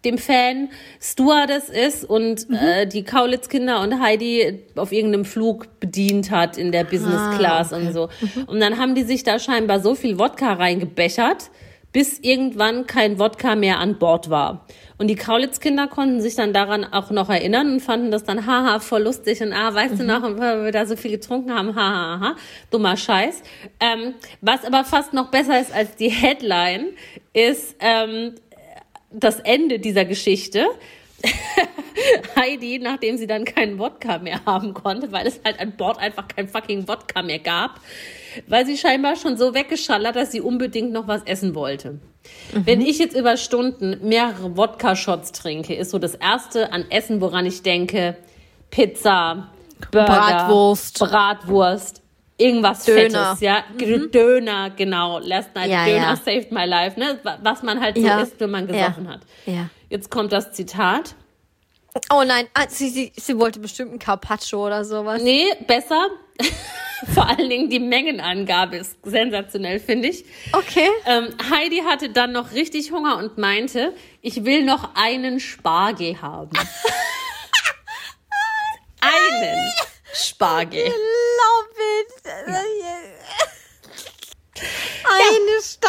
[0.05, 0.69] dem Fan
[1.01, 2.57] Stewardess ist und Mhm.
[2.57, 7.73] äh, die Kaulitz-Kinder und Heidi auf irgendeinem Flug bedient hat in der Business Ah, Class
[7.73, 8.09] und so.
[8.47, 11.51] Und dann haben die sich da scheinbar so viel Wodka reingebechert,
[11.97, 14.67] bis irgendwann kein Wodka mehr an Bord war.
[14.99, 18.81] Und die Kaulitz-Kinder konnten sich dann daran auch noch erinnern und fanden das dann haha
[18.81, 22.21] voll lustig und ah, weißt du noch, weil wir da so viel getrunken haben, haha,
[22.21, 22.37] haha,
[22.71, 23.43] dummer Scheiß.
[23.81, 26.89] Ähm, was aber fast noch besser ist als die Headline,
[27.33, 28.35] ist ähm,
[29.11, 30.67] das Ende dieser Geschichte.
[32.37, 36.29] Heidi, nachdem sie dann keinen Wodka mehr haben konnte, weil es halt an Bord einfach
[36.29, 37.81] kein fucking Wodka mehr gab,
[38.47, 41.99] weil sie scheinbar schon so weggeschallert, dass sie unbedingt noch was essen wollte.
[42.53, 47.47] Wenn ich jetzt über Stunden mehrere Wodka-Shots trinke, ist so das erste an Essen, woran
[47.47, 48.17] ich denke,
[48.71, 49.49] Pizza,
[49.91, 50.99] Burger, Bratwurst.
[50.99, 52.03] Bratwurst,
[52.39, 53.37] irgendwas Döner.
[53.37, 53.65] Fettes, ja,
[54.13, 56.17] Döner, genau, Last Night Ja, Döner ja.
[56.17, 58.21] saved my life, ne, was man halt so Ja.
[58.21, 59.21] isst, wenn man gesoffen hat.
[59.47, 59.69] Ja.
[59.89, 61.15] Jetzt kommt das Zitat.
[62.11, 65.23] Oh nein, ah, sie, sie, sie wollte bestimmt ein Carpaccio oder sowas.
[65.23, 66.09] Nee, besser.
[67.15, 70.25] Vor allen Dingen die Mengenangabe ist sensationell, finde ich.
[70.53, 70.89] Okay.
[71.07, 76.51] Ähm, Heidi hatte dann noch richtig Hunger und meinte, ich will noch einen Spargel haben.
[79.01, 79.73] einen
[80.15, 80.85] Spargel.
[80.85, 80.93] Love
[82.01, 82.27] it.
[82.47, 82.57] Eine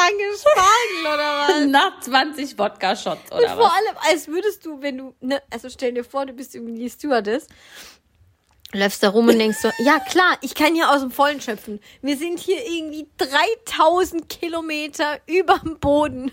[0.07, 1.65] Stange Spargel oder was?
[1.67, 3.73] Nach 20 Wodka-Shots oder Vor was?
[3.73, 6.89] allem, als würdest du, wenn du, ne, also stell dir vor, du bist irgendwie die
[6.89, 7.47] Stewardess,
[8.73, 11.79] läufst da rum und denkst so, ja klar, ich kann hier aus dem Vollen schöpfen.
[12.01, 16.31] Wir sind hier irgendwie 3000 Kilometer überm Boden.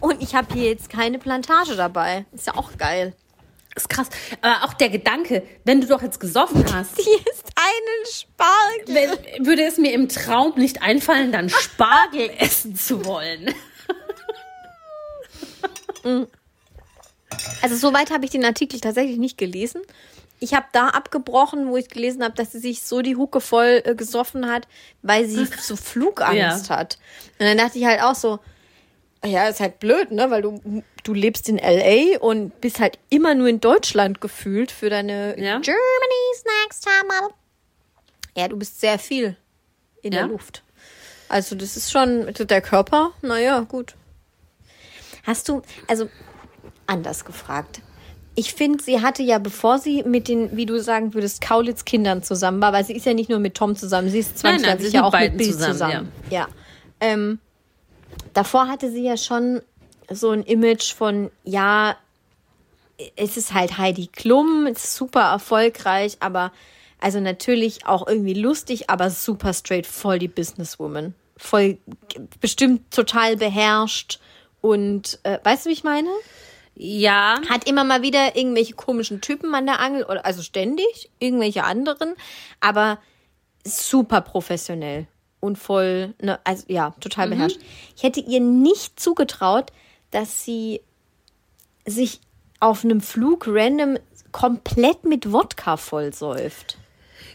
[0.00, 2.26] Und ich habe hier jetzt keine Plantage dabei.
[2.32, 3.14] Ist ja auch geil.
[3.74, 4.08] Ist krass.
[4.40, 9.18] Aber auch der Gedanke, wenn du doch jetzt gesoffen hast, Hier ist einen Spargel.
[9.34, 13.54] wenn, würde es mir im Traum nicht einfallen, dann Spargel essen zu wollen.
[17.62, 19.82] Also soweit habe ich den Artikel tatsächlich nicht gelesen.
[20.40, 23.80] Ich habe da abgebrochen, wo ich gelesen habe, dass sie sich so die Hucke voll
[23.84, 24.66] äh, gesoffen hat,
[25.02, 26.98] weil sie so Flugangst hat.
[27.38, 28.40] Und dann dachte ich halt auch so,
[29.24, 30.30] ja, ist halt blöd, ne?
[30.30, 34.90] Weil du, du lebst in LA und bist halt immer nur in Deutschland gefühlt für
[34.90, 35.58] deine Ja.
[35.60, 37.34] Germany's Next Top Model.
[38.36, 39.36] Ja, du bist sehr viel
[40.02, 40.20] in Ja.
[40.20, 40.62] der Luft.
[41.28, 43.94] Also das ist schon, also der Körper, naja, gut.
[45.24, 46.08] Hast du, also
[46.86, 47.80] anders gefragt.
[48.34, 52.60] Ich finde, sie hatte ja, bevor sie mit den, wie du sagen würdest, Kaulitz-Kindern zusammen
[52.62, 55.12] war, weil sie ist ja nicht nur mit Tom zusammen, sie ist zwangsläufig ja auch
[55.12, 56.12] mit Bill zusammen, zusammen.
[56.30, 56.48] Ja.
[57.00, 57.38] Ähm,
[58.34, 59.62] davor hatte sie ja schon
[60.10, 61.96] so ein Image von, ja,
[63.16, 66.52] es ist halt Heidi Klum, super erfolgreich, aber
[67.00, 71.14] also natürlich auch irgendwie lustig, aber super straight, voll die Businesswoman.
[71.36, 71.78] Voll
[72.40, 74.20] bestimmt total beherrscht
[74.60, 76.08] und äh, weißt du, wie ich meine?
[76.74, 81.64] Ja, Hat immer mal wieder irgendwelche komischen Typen an der Angel, oder also ständig, irgendwelche
[81.64, 82.14] anderen,
[82.60, 82.98] aber
[83.64, 85.06] super professionell
[85.42, 87.58] und voll, ne, also ja, total beherrscht.
[87.96, 89.72] Ich hätte ihr nicht zugetraut,
[90.12, 90.80] dass sie
[91.84, 92.20] sich
[92.60, 93.98] auf einem Flug random
[94.30, 96.78] komplett mit Wodka vollsäuft.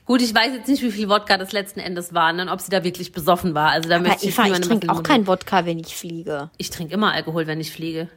[0.06, 2.72] gut, ich weiß jetzt nicht, wie viel Wodka das letzten Endes war, ne, ob sie
[2.72, 3.72] da wirklich besoffen war.
[3.72, 6.50] Also da Aber möchte ich, Eva, ich niemandem trinke auch kein Wodka, wenn ich fliege.
[6.58, 8.08] Ich trinke immer Alkohol, wenn ich fliege.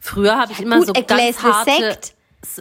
[0.00, 1.70] Früher habe ich immer gut, so ganz harte...
[1.70, 2.14] Sekt.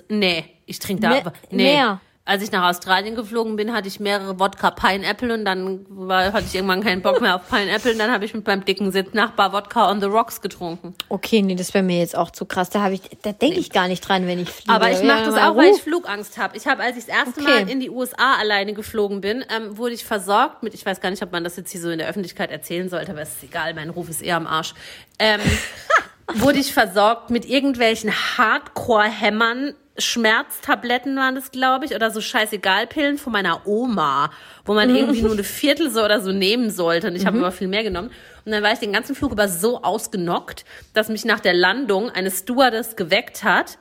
[0.09, 1.17] Nee, ich trinke da...
[1.17, 1.73] Aber- nee.
[1.73, 1.99] mehr.
[2.25, 6.45] Als ich nach Australien geflogen bin, hatte ich mehrere Wodka Pineapple und dann war, hatte
[6.47, 9.51] ich irgendwann keinen Bock mehr auf Pineapple und dann habe ich mit meinem dicken Sitznachbar
[9.51, 10.95] Wodka on the Rocks getrunken.
[11.09, 12.69] Okay, nee, das wäre mir jetzt auch zu krass.
[12.69, 14.71] Da habe ich, da denke ich gar nicht dran, wenn ich fliege.
[14.71, 15.81] Aber ich mache das auch, weil ich.
[15.81, 16.55] Flugangst habe.
[16.55, 17.65] Ich habe, als ich das erste Okay.
[17.65, 21.09] Mal in die USA alleine geflogen bin, ähm, wurde ich versorgt mit, ich weiß gar
[21.09, 23.43] nicht, ob man das jetzt hier so in der Öffentlichkeit erzählen sollte, aber es ist
[23.43, 24.75] egal, mein Ruf ist eher am Arsch.
[25.19, 25.41] Ähm,
[26.35, 29.75] wurde ich versorgt mit irgendwelchen Hardcore-Hämmern.
[29.97, 34.31] Schmerztabletten waren das, glaube ich, oder so scheißegal Pillen von meiner Oma,
[34.65, 37.07] wo man irgendwie nur eine Viertel so oder so nehmen sollte.
[37.07, 38.09] Und ich habe aber viel mehr genommen.
[38.43, 42.09] Und dann war ich den ganzen Flug über so ausgenockt, dass mich nach der Landung
[42.09, 43.77] eine Stewardess geweckt hat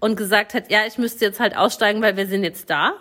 [0.00, 2.94] und gesagt hat, ja, ich müsste jetzt halt aussteigen, weil wir sind jetzt da.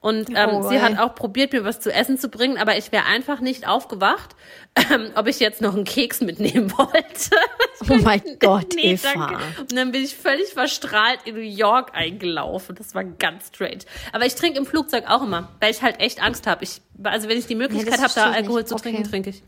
[0.00, 2.92] Und ähm, Oh, sie hat auch probiert, mir was zu essen zu bringen, aber ich
[2.92, 4.36] wäre einfach nicht aufgewacht,
[4.92, 7.36] ähm, ob ich jetzt noch einen Keks mitnehmen wollte.
[7.90, 9.08] Oh mein Gott, Nee, Eva.
[9.12, 9.38] danke.
[9.60, 12.76] Und dann bin ich völlig verstrahlt in New York eingelaufen.
[12.76, 13.80] Das war ganz strange.
[14.12, 16.62] Aber ich trinke im Flugzeug auch immer, weil ich halt echt Angst habe.
[16.62, 18.68] Ich, also wenn ich die Möglichkeit das habe, da Alkohol nicht.
[18.68, 19.10] zu trinken, Okay.
[19.10, 19.42] trinke ich.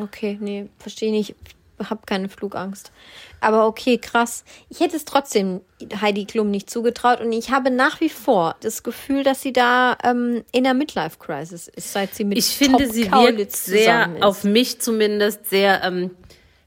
[0.00, 1.34] Okay, nee, verstehe nicht.
[1.78, 2.92] Ich habe keine Flugangst.
[3.40, 4.44] Aber okay, krass.
[4.68, 5.60] Ich hätte es trotzdem
[6.00, 9.98] Heidi Klum nicht zugetraut und ich habe nach wie vor das Gefühl, dass sie da
[10.02, 14.44] ähm, in der Midlife-Crisis ist, seit sie mit Ich finde, Top sie wirkt sehr, auf
[14.44, 16.10] mich zumindest, sehr, ähm,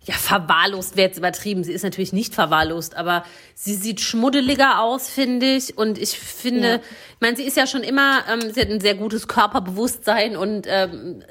[0.07, 1.65] ja, verwahrlost wäre jetzt übertrieben.
[1.65, 3.23] Sie ist natürlich nicht verwahrlost, aber
[3.55, 5.77] sie sieht schmuddeliger aus, finde ich.
[5.77, 6.75] Und ich finde, Ja.
[6.75, 10.65] ich meine, sie ist ja schon immer, ähm, sie hat ein sehr gutes Körperbewusstsein und
[10.69, 11.23] ähm,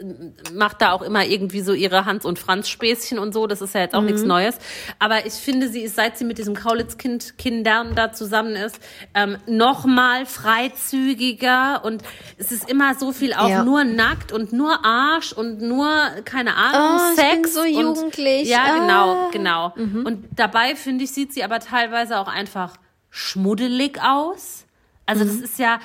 [0.53, 3.47] macht da auch immer irgendwie so ihre Hans- und Franz-Späßchen und so.
[3.47, 4.29] Das ist ja jetzt auch nichts Mhm.
[4.29, 4.57] Neues.
[4.99, 8.79] Aber ich finde, sie ist, seit sie mit diesem Kaulitz-Kind Kindern da zusammen ist,
[9.15, 12.03] ähm, noch mal freizügiger und
[12.37, 13.65] es ist immer so viel auch Ja.
[13.65, 15.89] nur nackt und nur Arsch und nur,
[16.25, 17.43] keine Ahnung, Oh, ich Sex.
[17.43, 18.49] bin so und, jugendlich.
[18.67, 19.29] Ja, genau, Ah.
[19.33, 19.73] genau.
[19.77, 22.77] Und dabei, finde ich, sieht sie aber teilweise auch einfach
[23.11, 24.65] schmuddelig aus.
[25.07, 25.29] Also Mhm.
[25.29, 25.81] das ist ja,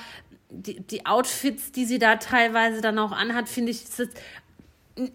[0.50, 4.02] die, die Outfits, die sie da teilweise dann auch anhat, finde ich, ist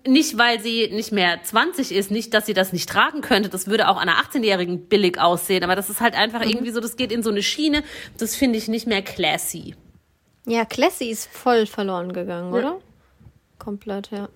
[0.08, 3.48] nicht, weil sie nicht mehr 20 ist, nicht, dass sie das nicht tragen könnte.
[3.50, 5.64] Das würde auch einer 18-Jährigen billig aussehen.
[5.64, 6.50] Aber das ist halt einfach Mhm.
[6.50, 7.84] irgendwie so, das geht in so eine Schiene.
[8.18, 9.76] Das finde ich nicht mehr classy.
[10.46, 12.80] Ja, Classy ist voll verloren gegangen, oder?
[13.60, 14.30] Komplett, ja.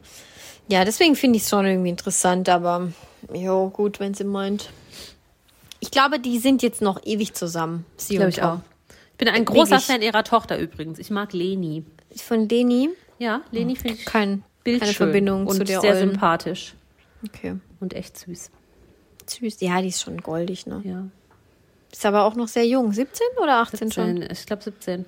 [0.68, 2.92] Ja, deswegen finde ich es schon irgendwie interessant, aber
[3.34, 4.70] jo, gut, wenn sie meint.
[5.80, 7.86] Ich glaube, die sind jetzt noch ewig zusammen.
[7.98, 8.60] Sie Glaube und ich auch.
[9.12, 9.86] Ich bin ein großer Wirklich.
[9.86, 10.98] Fan ihrer Tochter übrigens.
[11.00, 11.84] Ich mag Leni.
[12.16, 16.12] Von Deni Ja, Leni finde ich kein, keine Verbindung und zu der sehr Ollen.
[16.12, 16.74] sympathisch
[17.26, 17.56] Okay.
[17.80, 18.50] und echt süß.
[19.28, 19.62] Süß.
[19.62, 20.82] Ja, die ist schon goldig, ne?
[20.84, 21.06] Ja.
[21.92, 22.92] Ist aber auch noch sehr jung.
[22.94, 24.18] 17 oder 18 schon?
[24.18, 25.06] 17, ich glaube 17.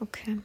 [0.00, 0.38] Okay.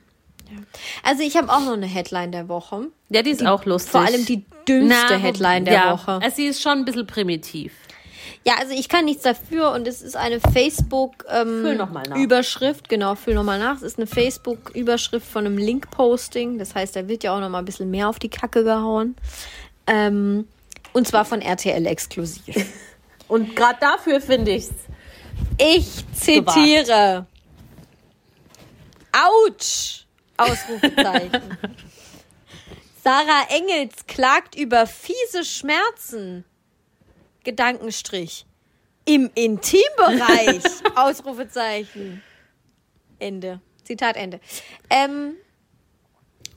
[0.52, 0.58] Ja.
[1.04, 2.88] Also ich habe auch noch eine Headline der Woche.
[3.10, 3.92] Ja, die ist auch lustig.
[3.92, 6.20] Vor allem die dümmste Na, Headline der ja, Woche.
[6.22, 7.74] Also sie ist schon ein bisschen primitiv.
[8.44, 10.40] Ja, also ich kann nichts dafür und es ist eine.
[10.40, 12.90] Facebook-Überschrift.
[12.90, 13.76] genau, füll nochmal nach.
[13.78, 16.58] Es ist eine Facebook-Überschrift von einem Link-Posting.
[16.58, 19.16] Das heißt, da wird ja auch nochmal ein bisschen mehr auf die Kacke gehauen.
[19.86, 20.48] Ähm,
[20.94, 22.56] und zwar von RTL exklusiv.
[23.28, 24.72] Und gerade dafür finde ich's.
[25.58, 27.28] Ich zitiere.
[29.14, 30.06] Autsch!
[30.42, 31.58] Ausrufezeichen.
[33.04, 36.46] Sarah Engels klagt über fiese Schmerzen.
[37.44, 38.46] Gedankenstrich.
[39.06, 40.64] Im Intimbereich.
[40.96, 42.22] Ausrufezeichen.
[43.20, 43.60] Ende.
[43.84, 44.40] Zitat Ende.
[44.92, 45.34] Ähm,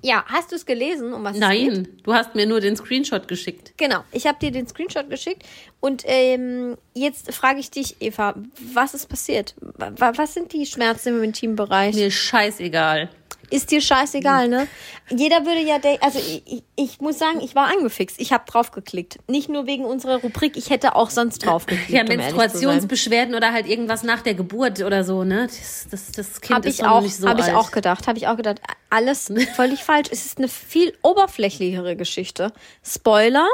[0.02, 1.38] ja, hast du es gelesen, um was?
[1.38, 3.72] Nein, du hast mir nur den Screenshot geschickt.
[3.78, 5.42] Genau, ich habe dir den Screenshot geschickt
[5.80, 8.34] und ähm, jetzt frage ich dich, Eva,
[8.74, 9.54] was ist passiert?
[9.60, 11.94] Wa- Was sind die Schmerzen im Intimbereich?
[11.94, 13.08] Mir ist scheißegal.
[13.50, 14.66] Ist dir scheißegal, ne?
[15.10, 18.20] Jeder würde ja denken, also ich, ich, muss sagen, ich war angefixt.
[18.20, 19.18] Ich habe drauf geklickt.
[19.28, 21.90] Nicht nur wegen unserer Rubrik, ich hätte auch sonst drauf geklickt.
[21.90, 22.08] Ja, um.
[22.08, 25.46] Menstruationsbeschwerden oder halt irgendwas nach der Geburt oder so, ne?
[25.46, 28.18] Das, das, das Kind Habe ist ich auch, nicht so habe ich auch gedacht, habe
[28.18, 30.08] ich auch gedacht, alles völlig falsch.
[30.10, 32.52] Es ist eine viel oberflächlichere Geschichte.
[32.82, 33.46] Spoiler: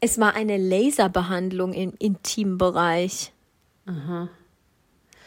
[0.00, 3.32] Es war eine Laserbehandlung im Intimbereich.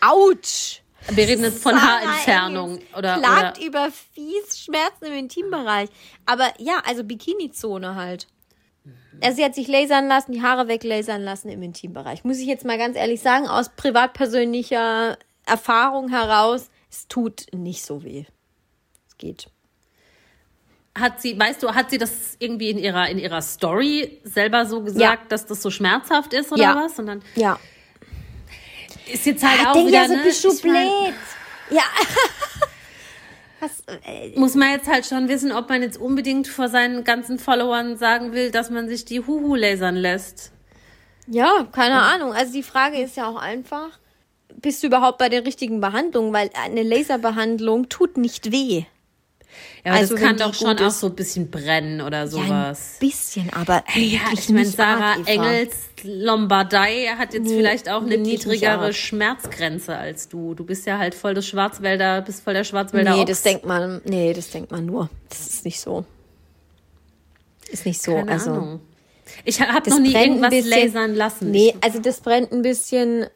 [0.01, 0.81] Autsch!
[1.07, 5.89] Wir reden jetzt von Sarah Haarentfernung oder, oder klagt über fies Schmerzen im Intimbereich.
[6.25, 8.27] Aber ja, also Bikini-Zone halt.
[9.21, 12.23] Also sie hat sich lasern lassen, die Haare weglasern lassen im Intimbereich.
[12.23, 18.03] Muss ich jetzt mal ganz ehrlich sagen, aus privatpersönlicher Erfahrung heraus, es tut nicht so
[18.03, 18.25] weh.
[19.09, 19.47] Es geht.
[20.97, 24.81] hat sie, weißt du, hat sie das irgendwie in ihrer in ihrer Story selber so
[24.83, 26.75] gesagt, dass das so schmerzhaft ist oder Ja.
[26.75, 26.97] was?
[26.99, 27.59] Und dann Ja.
[29.13, 30.23] Ist jetzt halt auch Denk wieder, ja so, ne?
[30.23, 31.13] du ich mein, blöd.
[31.71, 31.83] Ja.
[33.59, 37.39] Was, äh, muss man jetzt halt schon wissen, ob man jetzt unbedingt vor seinen ganzen
[37.39, 40.51] Followern sagen will, dass man sich die Huhu lasern lässt.
[41.27, 42.33] Ja, keine Ahnung.
[42.33, 43.99] Also die Frage ist ja auch einfach,
[44.55, 46.33] bist du überhaupt bei der richtigen Behandlung?
[46.33, 48.85] Weil eine Laserbehandlung tut nicht weh.
[49.83, 50.99] Ja, aber Also, das kann doch schon gut auch ist.
[50.99, 52.95] so ein bisschen brennen oder Ja, sowas.
[52.95, 55.27] ein bisschen, aber Ja, ich meine, Sarah arg.
[55.27, 58.93] Engels Lombardei hat jetzt Nee, vielleicht auch eine niedrigere.
[58.93, 60.53] Schmerzgrenze als du.
[60.53, 63.29] Du bist ja halt voll des Schwarzwälder, bist voll der Schwarzwälder Nee, Ochs.
[63.29, 65.09] das denkt man, nee, das denkt man nur.
[65.29, 66.05] Das ist nicht so.
[67.69, 68.51] Ist nicht so, Keine also.
[68.51, 68.81] Ahnung.
[69.45, 70.69] Ich habe noch nie irgendwas bisschen.
[70.69, 71.51] lasern lassen.
[71.51, 73.27] Nee, also das brennt ein bisschen.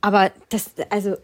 [0.00, 1.16] Aber das, also.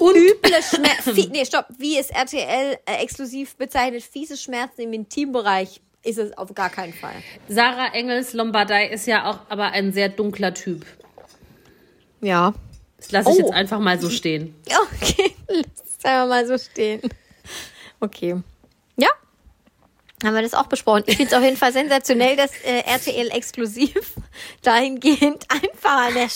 [0.00, 1.30] Üble Schmerzen.
[1.32, 1.66] Nee, stopp.
[1.78, 6.92] Wie es RTL äh, exklusiv bezeichnet, fiese Schmerzen im Intimbereich ist es auf gar keinen
[6.92, 7.16] Fall.
[7.48, 10.84] Sarah Engels Lombardei ist ja auch aber ein sehr dunkler Typ.
[12.20, 12.54] Ja.
[12.98, 13.38] Das lasse ich Oh.
[13.40, 14.54] jetzt einfach mal so stehen.
[14.68, 15.64] Okay, lass
[15.98, 17.00] es einfach mal so stehen.
[18.00, 18.36] Okay.
[18.96, 19.08] Ja.
[20.24, 21.04] Haben wir das auch besprochen.
[21.06, 24.14] Ich finde es auf jeden Fall sensationell, dass äh, RTL exklusiv
[24.62, 26.28] dahingehend einfach eine,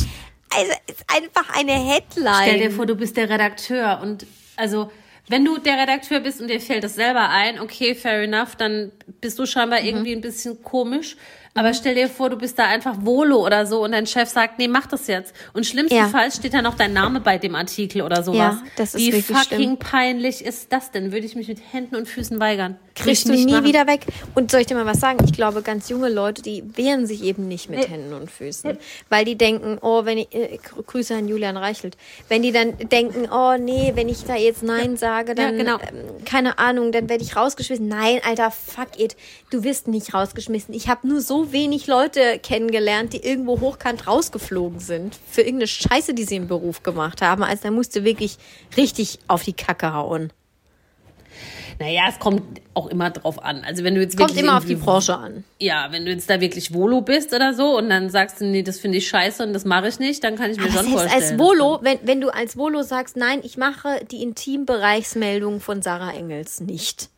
[0.56, 2.34] also ist einfach eine Headline.
[2.42, 4.90] Stell dir vor, du bist der Redakteur und also
[5.28, 8.90] wenn du der Redakteur bist und dir fällt das selber ein, okay, fair enough, dann
[9.20, 9.46] bist du Mhm.
[9.46, 11.16] scheinbar irgendwie ein bisschen komisch.
[11.54, 14.58] Aber stell dir vor, du bist da einfach Volo oder so und dein Chef sagt,
[14.60, 15.34] nee, mach das jetzt.
[15.52, 18.38] Und schlimmstenfalls steht da noch dein Name bei dem Artikel oder sowas.
[18.56, 19.76] Ja, das ist Wie fucking schlimm.
[19.78, 21.10] peinlich ist das denn?
[21.12, 22.76] Würde ich mich mit Händen und Füßen weigern.
[23.00, 23.64] Kriegst du nie machen.
[23.64, 24.06] wieder weg.
[24.34, 25.18] Und soll ich dir mal was sagen?
[25.24, 28.78] Ich glaube, ganz junge Leute, die wehren sich eben nicht mit Händen und Füßen.
[29.08, 31.96] Weil die denken, oh, wenn ich, äh, Gr- Grüße an Julian Reichelt,
[32.28, 35.76] wenn die dann denken, oh nee, wenn ich da jetzt Nein sage, dann, genau.
[35.76, 37.88] ähm, keine Ahnung, dann werde ich rausgeschmissen.
[37.88, 39.16] Nein, Alter, fuck it.
[39.50, 40.74] Du wirst nicht rausgeschmissen.
[40.74, 45.18] Ich habe nur so wenig Leute kennengelernt, die irgendwo hochkant rausgeflogen sind.
[45.30, 47.42] Für irgendeine Scheiße, die sie im Beruf gemacht haben.
[47.42, 48.36] Also da musst du wirklich
[48.76, 50.32] richtig auf die Kacke hauen.
[51.80, 53.64] Naja, es kommt auch immer drauf an.
[53.64, 55.44] Also wenn du jetzt Kommt immer auf die Branche an.
[55.58, 58.62] Ja, wenn du jetzt da wirklich Volo bist oder so und dann sagst du, nee,
[58.62, 60.92] das finde ich scheiße und das mache ich nicht, dann kann ich mir Aber schon
[60.92, 61.22] vorstellen.
[61.22, 66.12] als Volo, wenn, wenn du als Volo sagst, nein, ich mache die Intimbereichsmeldung von Sarah
[66.12, 67.08] Engels nicht.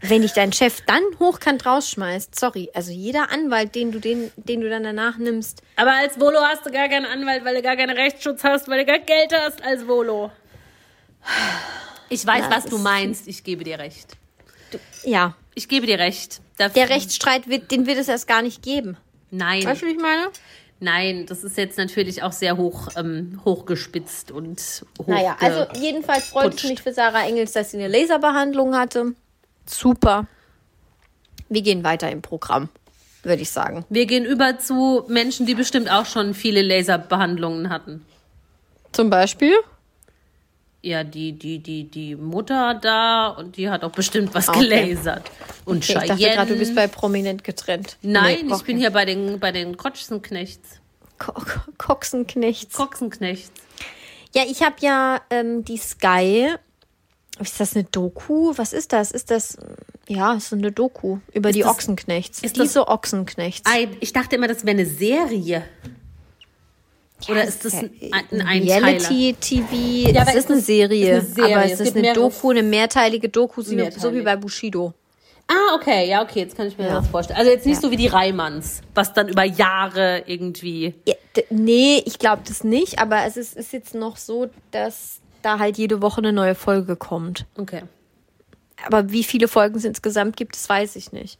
[0.00, 4.60] Wenn dich dein Chef dann hochkant rausschmeißt, sorry, also jeder Anwalt, den du, den, den
[4.60, 7.76] du dann danach nimmst, Aber als Volo hast du gar keinen Anwalt, weil du gar
[7.76, 10.32] keinen Rechtsschutz hast, weil du gar Geld hast als Volo.
[12.08, 13.26] Ich weiß, Ja, was du meinst.
[13.28, 14.16] Ich gebe dir recht.
[15.04, 16.40] ja, Ich gebe dir recht.
[16.58, 18.96] Da- der Rechtsstreit wird, den wird es erst gar nicht geben.
[19.30, 20.28] Nein, Weißt du, wie ich meine?
[20.80, 24.60] nein, das ist jetzt natürlich auch sehr hoch, ähm, hochgespitzt und
[24.98, 25.06] hoch.
[25.06, 29.14] Naja, also jedenfalls freut es mich für Sarah Engels, dass sie eine Laserbehandlung hatte.
[29.66, 30.26] Super.
[31.48, 32.68] Wir gehen weiter im Programm,
[33.22, 33.84] würde ich sagen.
[33.88, 38.04] Wir gehen über zu Menschen, die bestimmt auch schon viele Laserbehandlungen hatten.
[38.92, 39.54] Zum Beispiel?
[40.86, 44.60] Ja, die, die, die, die Mutter da und die hat auch bestimmt was Okay.
[44.60, 45.28] gelasert.
[45.64, 46.34] Und Okay, ich dachte Cheyenne.
[46.36, 47.96] gerade, du bist bei Prominent getrennt.
[48.02, 50.80] Nein, Nee, ich bin hier bei den, bei den Kotschenknechts.
[51.18, 51.32] Ko
[51.76, 52.76] Coxenknechts.
[52.76, 53.50] Coxenknechts.
[54.32, 56.54] Ja, ich habe ja ähm, die Sky.
[57.40, 58.52] Ist das eine Doku?
[58.56, 59.10] Was ist das?
[59.10, 59.58] Ist das.
[60.06, 62.42] Ja, ist so eine Doku über die das- Ochsenknechts.
[62.44, 63.68] ist das- Diese Ochsenknechts.
[63.68, 65.64] Ei, Ich dachte immer, das wäre eine Serie.
[67.28, 67.90] Oder ist das ein,
[68.30, 68.86] ein Einteiler?
[68.86, 69.74] Reality-TV.
[70.08, 71.16] Ja, das aber ist eine Serie.
[71.18, 71.56] ist eine Serie.
[71.56, 74.24] Aber Es es ist eine Doku, eine mehrteilige Doku, so, so wie Mehrteilig.
[74.24, 74.92] bei Bushido.
[75.48, 76.94] Ah, okay, ja, okay, jetzt kann ich mir Ja.
[77.00, 77.38] das vorstellen.
[77.38, 77.80] Also jetzt nicht Ja.
[77.82, 80.94] so wie die Reimanns, was dann über Jahre irgendwie.
[81.06, 81.14] Ja,
[81.50, 85.78] nee, ich glaube das nicht, aber es ist, ist jetzt noch so, dass da halt
[85.78, 87.46] jede Woche eine neue Folge kommt.
[87.56, 87.82] Okay.
[88.84, 91.38] Aber wie viele Folgen es insgesamt gibt, das weiß ich nicht.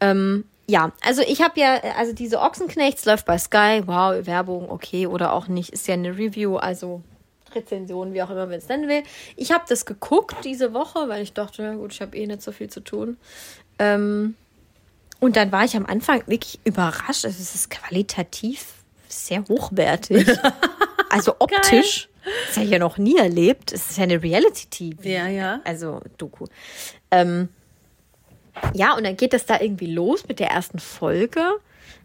[0.00, 5.06] Ähm, ja, also ich habe ja, also diese Ochsenknechts läuft bei Sky, wow, Werbung, okay,
[5.06, 7.02] oder auch nicht, ist ja eine Review, also
[7.54, 9.02] Rezension, wie auch immer man es nennen will.
[9.36, 12.42] Ich habe das geguckt diese Woche, weil ich dachte, na gut, ich habe eh nicht
[12.42, 13.16] so viel zu tun.
[13.78, 14.34] Ähm,
[15.20, 17.24] und dann war ich am Anfang wirklich überrascht.
[17.24, 18.74] Also es ist qualitativ
[19.08, 20.26] sehr hochwertig.
[21.10, 22.08] also optisch.
[22.48, 23.72] Das habe ich ja noch nie erlebt.
[23.72, 25.02] Es ist ja eine Reality-TV.
[25.02, 25.60] Ja, ja.
[25.64, 26.46] Also Doku.
[27.10, 27.48] Ähm,
[28.74, 31.42] ja, und dann geht das da irgendwie los mit der ersten Folge.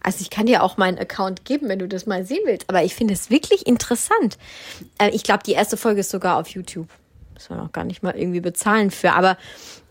[0.04, 2.70] Also ich kann dir auch meinen Account geben, wenn du das mal sehen willst.
[2.70, 4.38] Aber ich finde es wirklich interessant.
[4.98, 6.88] Äh, ich glaube, die erste Folge ist sogar auf YouTube.
[7.34, 9.14] Muss man auch gar nicht mal irgendwie bezahlen für.
[9.14, 9.38] Aber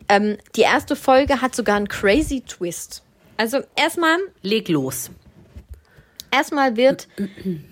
[0.08, 3.02] ähm, die erste Folge hat sogar einen crazy Twist.
[3.36, 5.10] Also erstmal Leg los.
[6.32, 7.08] Erstmal wird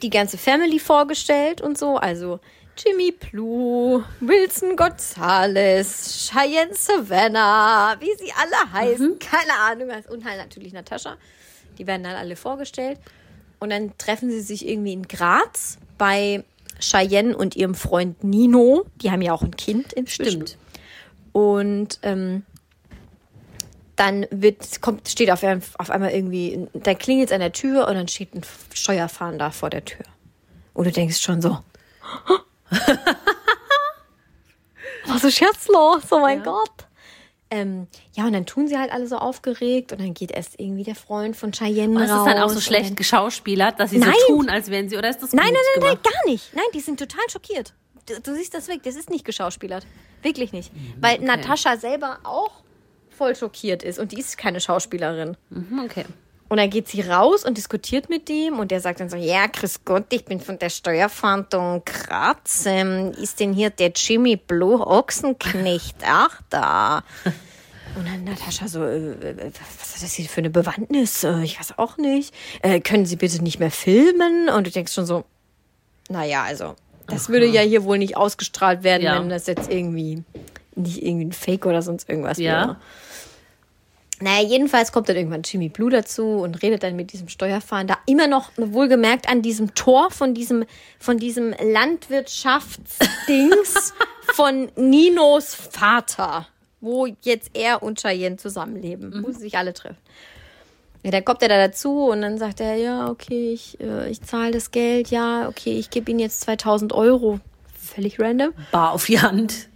[0.03, 1.96] die ganze Family vorgestellt und so.
[1.96, 2.40] Also
[2.78, 9.18] Jimmy Blue, Wilson Gonzalez, Cheyenne Savannah, wie sie alle heißen.
[9.18, 9.88] Keine Ahnung.
[10.10, 11.16] Und halt natürlich Natascha.
[11.76, 12.98] Die werden dann alle vorgestellt.
[13.58, 16.44] Und dann treffen sie sich irgendwie in Graz bei
[16.80, 18.86] Cheyenne und ihrem Freund Nino.
[19.02, 20.46] Die haben ja auch ein Kind inzwischen.
[20.46, 20.58] Stimmt.
[21.32, 22.44] Und ähm,
[23.96, 27.94] dann wird, kommt, steht auf, auf einmal irgendwie, da klingelt es an der Tür und
[27.94, 30.06] dann steht ein Steuerfahnder vor der Tür.
[30.74, 31.58] Und du denkst schon so,
[35.07, 36.02] was ist jetzt los?
[36.11, 36.44] Oh mein Ja.
[36.44, 36.70] Gott.
[37.50, 40.83] Ähm, ja, und dann tun sie halt alle so aufgeregt und dann geht erst irgendwie
[40.83, 42.26] der Freund von Cheyenne Und ist raus.
[42.26, 44.12] das dann auch so schlecht geschauspielert, dass sie Nein.
[44.28, 46.14] so tun, als wären sie, oder ist das Nein, gut nein, nein, nein, gemacht?
[46.14, 46.54] gar nicht.
[46.54, 47.72] Nein, die sind total schockiert.
[48.04, 49.87] Du, du siehst das weg, das ist nicht geschauspielert.
[50.20, 50.70] Wirklich nicht.
[51.00, 52.50] Weil Natascha selber auch
[53.09, 55.38] voll schockiert ist und die ist keine Schauspielerin.
[55.48, 56.04] Mhm, okay.
[56.48, 59.46] Und dann geht sie raus und diskutiert mit dem und der sagt dann so, ja,
[59.46, 62.64] grüß Gott, ich bin von der Steuerfahndung Graz.
[62.66, 67.02] Ähm, ist denn hier der Jimmy Blue Ochsenknecht auch da?
[67.96, 71.24] Und dann Natascha so, äh, äh, was hat das hier für eine Bewandtnis?
[71.24, 72.32] Äh, ich weiß auch nicht.
[72.62, 74.48] Äh, können Sie bitte nicht mehr filmen?
[74.50, 75.24] Und du denkst schon so,
[76.08, 76.76] naja, also,
[77.08, 79.18] das würde ja hier wohl nicht ausgestrahlt werden, Ja.
[79.18, 80.22] wenn das jetzt irgendwie
[80.77, 82.52] nicht irgendwie ein Fake oder sonst irgendwas Ja.
[82.68, 82.77] wäre.
[84.21, 87.98] Naja, jedenfalls kommt dann irgendwann Jimmy Blue dazu und redet dann mit diesem Steuerfahnder.
[88.06, 90.64] Immer noch wohlgemerkt an diesem Tor von diesem,
[90.98, 93.92] von diesem Landwirtschaftsdings
[94.35, 96.48] von Ninos Vater,
[96.81, 99.98] wo jetzt er und Cheyenne zusammenleben, wo sie sich alle treffen.
[101.04, 104.21] Ja, dann kommt er da dazu und dann sagt er, ja, okay, ich, äh, ich
[104.23, 107.38] zahle das Geld, ja, okay, ich gebe Ihnen jetzt 2000 Euro.
[107.79, 108.52] Völlig random.
[108.73, 109.69] Bar auf die Hand.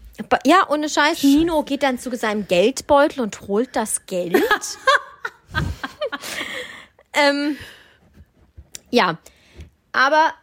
[0.45, 1.23] Ja, ohne Scheiß.
[1.23, 4.37] Nino geht dann zu seinem Geldbeutel und holt das Geld.
[7.15, 7.57] ähm,
[8.91, 9.19] ja,
[9.93, 10.35] aber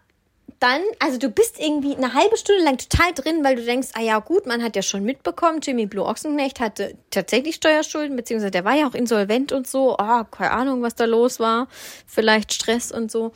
[0.60, 4.02] dann, also du bist irgendwie eine halbe Stunde lang total drin, weil du denkst, ah
[4.02, 8.66] ja gut, man hat ja schon mitbekommen, Jimmy Blue Ochsenknecht hatte tatsächlich Steuerschulden, beziehungsweise der
[8.66, 9.98] war ja auch insolvent und so.
[9.98, 11.68] Ah, keine Ahnung, was da los war.
[12.06, 13.32] Vielleicht Stress und so.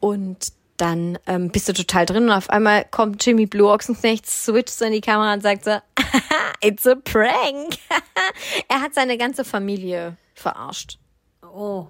[0.00, 4.70] Und dann ähm, bist du total drin und auf einmal kommt Jimmy Blue Ochsenknecht, switcht
[4.70, 5.78] so in die Kamera und sagt so,
[6.60, 7.78] it's a prank.
[8.68, 10.98] er hat seine ganze Familie verarscht.
[11.42, 11.86] Oh.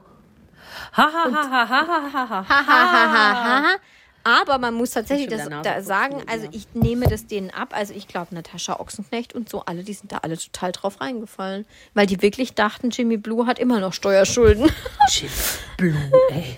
[0.96, 3.76] Ha, ha, ha, ha, ha, ha, ha.
[4.24, 7.68] Aber man muss tatsächlich das, da sagen, also ich nehme das denen ab.
[7.72, 11.66] Also ich glaube, Natascha Ochsenknecht und so, alle, die sind da alle total drauf reingefallen.
[11.92, 14.72] Weil die wirklich dachten, Jimmy Blue hat immer noch Steuerschulden.
[15.10, 15.30] Jim
[15.76, 16.56] Blue, ey.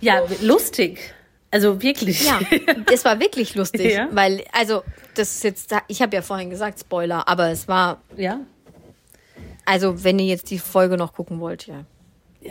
[0.00, 1.14] Ja, lustig.
[1.56, 2.22] Also wirklich.
[2.26, 2.38] Ja,
[2.86, 3.94] das war wirklich lustig.
[3.94, 4.08] Ja.
[4.12, 4.82] Weil, also,
[5.14, 8.40] das ist jetzt, ich habe ja vorhin gesagt, Spoiler, aber es war, Ja.
[9.64, 11.84] also wenn ihr jetzt die Folge noch gucken wollt, ja.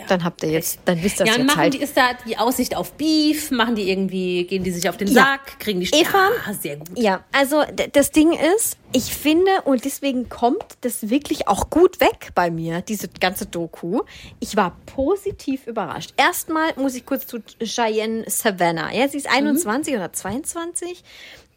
[0.08, 1.74] Dann habt ihr jetzt, dann wisst ihr Ja, jetzt machen halt.
[1.74, 3.52] die, ist da die Aussicht auf Beef?
[3.52, 5.24] Machen die irgendwie, gehen die sich auf den Ja.
[5.24, 5.60] Sack?
[5.60, 6.30] Kriegen die Eva?
[6.48, 6.90] Ja, sehr gut.
[6.98, 12.30] Ja, also das Ding ist, ich finde, und deswegen kommt das wirklich auch gut weg
[12.36, 14.02] bei mir, diese ganze Doku.
[14.40, 16.14] Ich war positiv überrascht.
[16.18, 18.94] Erstmal muss ich kurz zu Cheyenne Savannah.
[18.94, 21.04] Ja, sie ist 21 oder 22.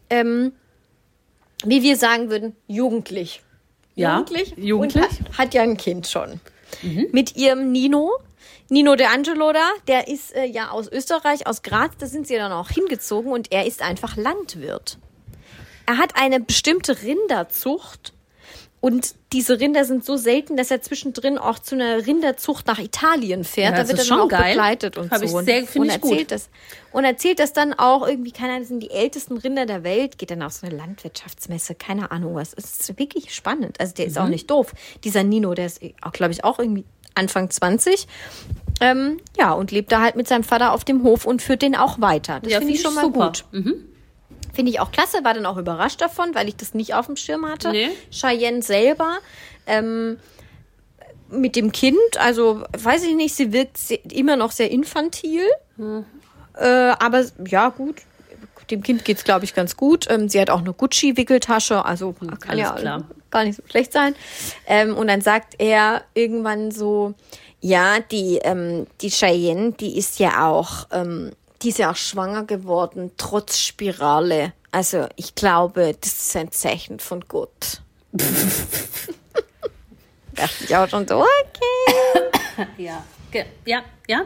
[0.09, 0.53] Ähm,
[1.65, 3.41] wie wir sagen würden, jugendlich.
[3.95, 4.53] Ja, Jugendlich.
[4.57, 5.03] jugendlich.
[5.03, 6.39] Und hat, hat ja ein Kind schon.
[7.11, 8.11] Mit ihrem Nino.
[8.69, 12.35] Nino De Angelo da, der ist äh, ja aus Österreich, aus Graz, da sind sie
[12.35, 14.97] dann auch hingezogen und er ist einfach Landwirt.
[15.87, 18.13] Er hat eine bestimmte Rinderzucht
[18.81, 23.43] und diese Rinder sind so selten, dass er zwischendrin auch zu einer Rinderzucht nach Italien
[23.43, 23.73] fährt.
[23.75, 24.51] Ja, da wird er schon auch geil.
[24.53, 25.25] begleitet und Hab so.
[25.25, 26.11] ich Und- sehr- find und ich gut.
[26.11, 26.49] erzählt das
[26.91, 30.17] und erzählt das dann auch irgendwie, keine Ahnung, das sind die ältesten Rinder der Welt,
[30.19, 32.53] geht dann auf so eine Landwirtschaftsmesse, keine Ahnung was.
[32.53, 33.79] Es ist wirklich spannend.
[33.79, 34.29] Also der ist auch Mhm.
[34.31, 34.73] nicht doof.
[35.03, 35.81] Dieser Nino, der ist
[36.13, 36.85] glaube ich, auch irgendwie
[37.19, 38.07] Anfang 20.
[38.81, 41.75] Ähm, ja, und lebt da halt mit seinem Vater auf dem Hof und führt den
[41.75, 42.39] auch weiter.
[42.41, 43.27] Das Ja, finde ich schon mal super.
[43.27, 43.45] gut.
[44.53, 47.15] Finde ich auch klasse, war dann auch überrascht davon, weil ich das nicht auf dem
[47.17, 47.71] Schirm hatte.
[47.71, 47.89] Nee.
[48.11, 49.17] Cheyenne selber
[49.67, 50.17] ähm,
[51.29, 53.77] mit dem Kind, also weiß ich nicht, sie wirkt
[54.11, 55.43] immer noch sehr infantil.
[56.57, 57.97] Äh, aber ja, gut.
[58.71, 60.07] Dem Kind geht's glaube ich, ganz gut.
[60.09, 63.03] Ähm, sie hat auch eine Gucci-Wickeltasche, also kann alles ja klar.
[63.29, 64.15] gar nicht so schlecht sein.
[64.67, 67.13] Ähm, und dann sagt er irgendwann so,
[67.61, 72.45] ja, die, ähm, die Cheyenne, die ist ja auch, ähm, die ist ja auch schwanger
[72.45, 74.53] geworden, trotz Spirale.
[74.71, 77.81] Also ich glaube, das ist ein Zeichen von Gott.
[80.35, 82.65] Dachte ich auch schon so, okay.
[82.77, 83.03] Ja.
[83.65, 84.25] Ja, ja.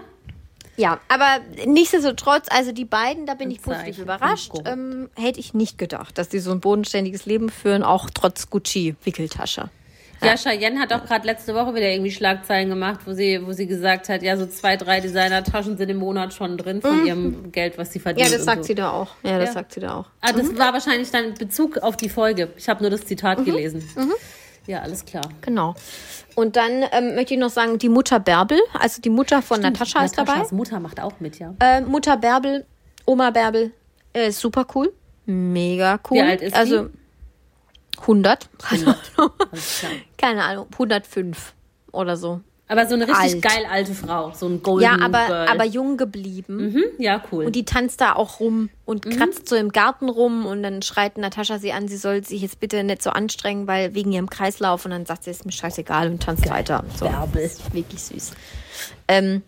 [0.76, 4.50] Ja, aber nichtsdestotrotz, also die beiden, da bin ich positiv überrascht.
[4.50, 4.68] Gott.
[4.68, 9.70] Ähm, hätte ich nicht gedacht, dass die so ein bodenständiges Leben führen, auch trotz Gucci-Wickeltasche.
[10.24, 13.68] Ja, Cheyenne hat auch gerade letzte Woche wieder irgendwie Schlagzeilen gemacht, wo sie, wo sie
[13.68, 17.78] gesagt hat, ja, so zwei, drei Designertaschen sind im Monat schon drin von ihrem Geld,
[17.78, 18.28] was sie verdient.
[18.30, 18.32] Mhm.
[18.32, 18.68] Ja, das sagt so.
[18.68, 19.10] sie da auch.
[19.24, 19.54] Ja, das Ja.
[19.54, 20.06] sagt sie da auch.
[20.22, 22.54] Ah, das war wahrscheinlich dann in Bezug auf die Folge.
[22.56, 23.46] Ich habe nur das Zitat Mhm.
[23.46, 23.90] gelesen.
[24.66, 25.28] Ja, alles klar.
[25.42, 25.76] Genau.
[26.36, 30.04] Und dann ähm, möchte ich noch sagen, die Mutter Bärbel, also die Mutter von Natascha
[30.04, 30.34] ist dabei.
[30.34, 31.54] Nataschas Mutter macht auch mit, ja.
[31.60, 32.66] Äh, Mutter Bärbel,
[33.06, 33.72] Oma Bärbel,
[34.14, 34.92] äh, ist super cool.
[35.26, 36.18] Mega cool.
[36.18, 36.90] Wie alt ist also,
[38.02, 38.50] 100.
[38.70, 38.84] Alles
[39.80, 39.92] klar.
[40.18, 41.54] Keine Ahnung, 105
[41.92, 42.42] oder so.
[42.70, 43.42] Aber so eine richtig Alt.
[43.42, 45.48] geil alte Frau, so ein Golden Ja, aber, Girl.
[45.50, 46.72] aber jung geblieben.
[46.72, 47.46] mhm, ja, cool.
[47.46, 49.10] Und die tanzt da auch rum und Mhm.
[49.12, 52.60] kratzt so im Garten rum und dann schreit Natascha sie an, sie soll sich jetzt
[52.62, 56.08] bitte nicht so anstrengen, weil wegen ihrem Kreislauf und dann sagt sie, ist mir scheißegal
[56.10, 56.84] und tanzt weiter.
[56.98, 57.06] So.
[57.06, 57.44] Bärbel.
[57.44, 58.32] Ist wirklich süß.
[59.10, 59.44] Ähm,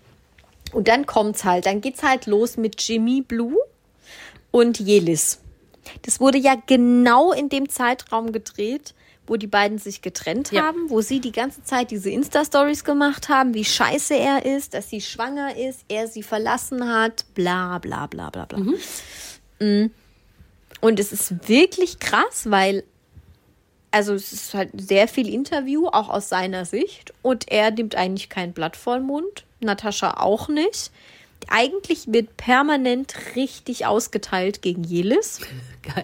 [0.74, 3.55] und dann kommt's halt, dann geht's halt los mit Jimmy Blue
[4.51, 5.39] und Jelis.
[6.01, 8.93] Das wurde ja genau in dem Zeitraum gedreht,
[9.28, 10.63] wo die beiden sich getrennt Ja.
[10.63, 14.89] haben, wo sie die ganze Zeit diese Insta-Stories gemacht haben, wie scheiße er ist, dass
[14.89, 18.59] sie schwanger ist, er sie verlassen hat, bla bla bla bla bla.
[19.59, 19.91] Mm.
[20.82, 22.84] Und es ist wirklich krass, weil
[23.91, 27.13] also es ist halt sehr viel Interview, auch aus seiner Sicht.
[27.21, 29.45] Und er nimmt eigentlich kein Blatt vor den Mund.
[29.61, 30.91] Natascha auch nicht.
[31.47, 35.39] Eigentlich wird permanent richtig ausgeteilt gegen Jelis.
[35.82, 36.03] Geil.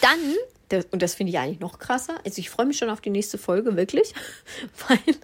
[0.00, 0.36] Dann,
[0.68, 3.10] das, und das finde ich eigentlich noch krasser, also ich freue mich schon auf die
[3.10, 4.14] nächste Folge, wirklich,
[4.88, 5.14] weil,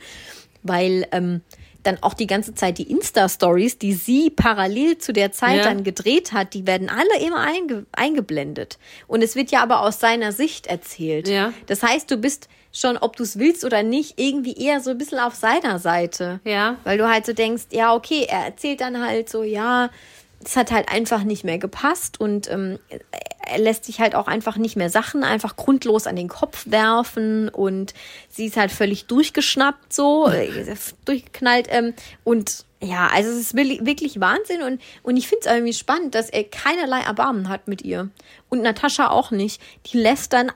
[0.62, 1.42] weil ähm,
[1.82, 5.64] dann auch die ganze Zeit die Insta-Stories, die sie parallel zu der Zeit Ja.
[5.64, 8.78] dann gedreht hat, die werden alle immer einge eingeblendet.
[9.06, 11.28] Und es wird ja aber aus seiner Sicht erzählt.
[11.28, 11.52] Ja.
[11.66, 14.98] Das heißt, du bist schon, ob du es willst oder nicht, irgendwie eher so ein
[14.98, 16.40] bisschen auf seiner Seite.
[16.44, 16.78] Ja.
[16.84, 19.90] Weil du halt so denkst, ja, okay, er erzählt dann halt so, ja,
[20.42, 22.78] es hat halt einfach nicht mehr gepasst und ähm,
[23.56, 27.94] lässt sich halt auch einfach nicht mehr Sachen einfach grundlos an den Kopf werfen und
[28.28, 30.48] sie ist halt völlig durchgeschnappt so, äh,
[31.04, 35.72] durchgeknallt ähm, und ja, also es ist wirklich, Wahnsinn und, und ich finde es irgendwie
[35.72, 38.10] spannend, dass er keinerlei Erbarmen hat mit ihr.
[38.50, 39.62] Und Natascha auch nicht.
[39.86, 40.52] Die lässt dann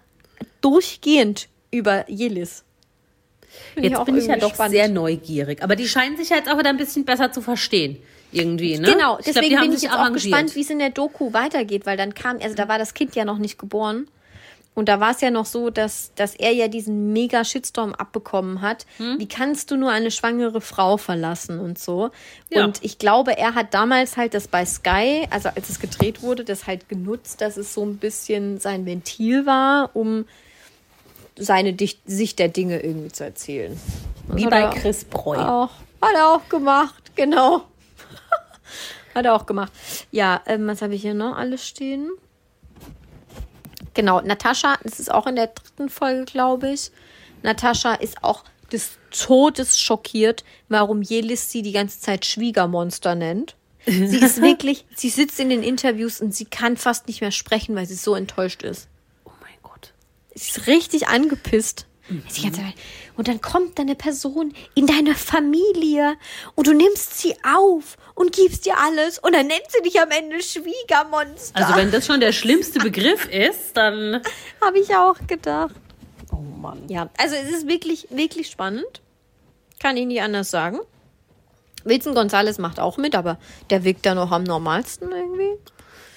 [0.60, 2.64] durchgehend über Jelis.
[3.72, 5.62] Find Jetzt auch bin ich ja doch sehr neugierig.
[5.62, 7.96] Aber die scheinen sich ja jetzt auch wieder ein bisschen besser zu verstehen.
[8.30, 8.92] Irgendwie, ne?
[8.92, 11.32] Genau, Ich glaub, deswegen die haben bin ich auch gespannt, wie es in der Doku
[11.32, 14.08] weitergeht, weil dann kam, also da war das Kind ja noch nicht geboren.
[14.78, 18.60] Und da war es ja noch so, dass, dass er ja diesen mega Shitstorm abbekommen
[18.60, 18.86] hat.
[18.98, 19.18] Hm?
[19.18, 22.10] Wie kannst du nur eine schwangere Frau verlassen und so?
[22.48, 22.64] Ja.
[22.64, 26.44] Und ich glaube, er hat damals halt das bei Sky, also als es gedreht wurde,
[26.44, 30.26] das halt genutzt, dass es so ein bisschen sein Ventil war, um
[31.36, 33.76] seine Dicht Sicht der Dinge irgendwie zu erzählen.
[34.28, 35.38] Das Wie bei Chris Breu.
[35.38, 35.70] Auch,
[36.00, 37.64] hat er auch gemacht, genau.
[39.18, 39.72] Hat er auch gemacht.
[40.10, 42.10] Ja, ähm, was habe ich hier noch alles stehen?
[43.94, 46.90] Genau, Natascha, das ist auch in der dritten Folge, glaube ich.
[47.42, 53.56] Natascha ist auch des Todes schockiert, warum Jelis sie die ganze Zeit Schwiegermonster nennt.
[53.86, 57.74] Sie ist wirklich, sie sitzt in den Interviews und sie kann fast nicht mehr sprechen,
[57.74, 58.86] weil sie so enttäuscht ist.
[59.24, 59.94] Oh mein Gott.
[60.34, 61.86] Sie ist richtig angepisst.
[63.16, 66.16] Und dann kommt da eine Person in deine Familie
[66.54, 70.10] und du nimmst sie auf und gibst dir alles und dann nennt sie dich am
[70.10, 71.56] Ende Schwiegermonster.
[71.56, 74.22] Also wenn das schon der schlimmste Begriff ist, dann...
[74.60, 75.74] habe ich auch gedacht.
[76.32, 76.88] Oh Mann.
[76.88, 79.02] Ja, also es ist wirklich, wirklich spannend.
[79.78, 80.80] Kann ich nicht anders sagen.
[81.84, 83.38] Wilson Gonzales macht auch mit, aber
[83.70, 85.58] der wirkt da noch am normalsten irgendwie.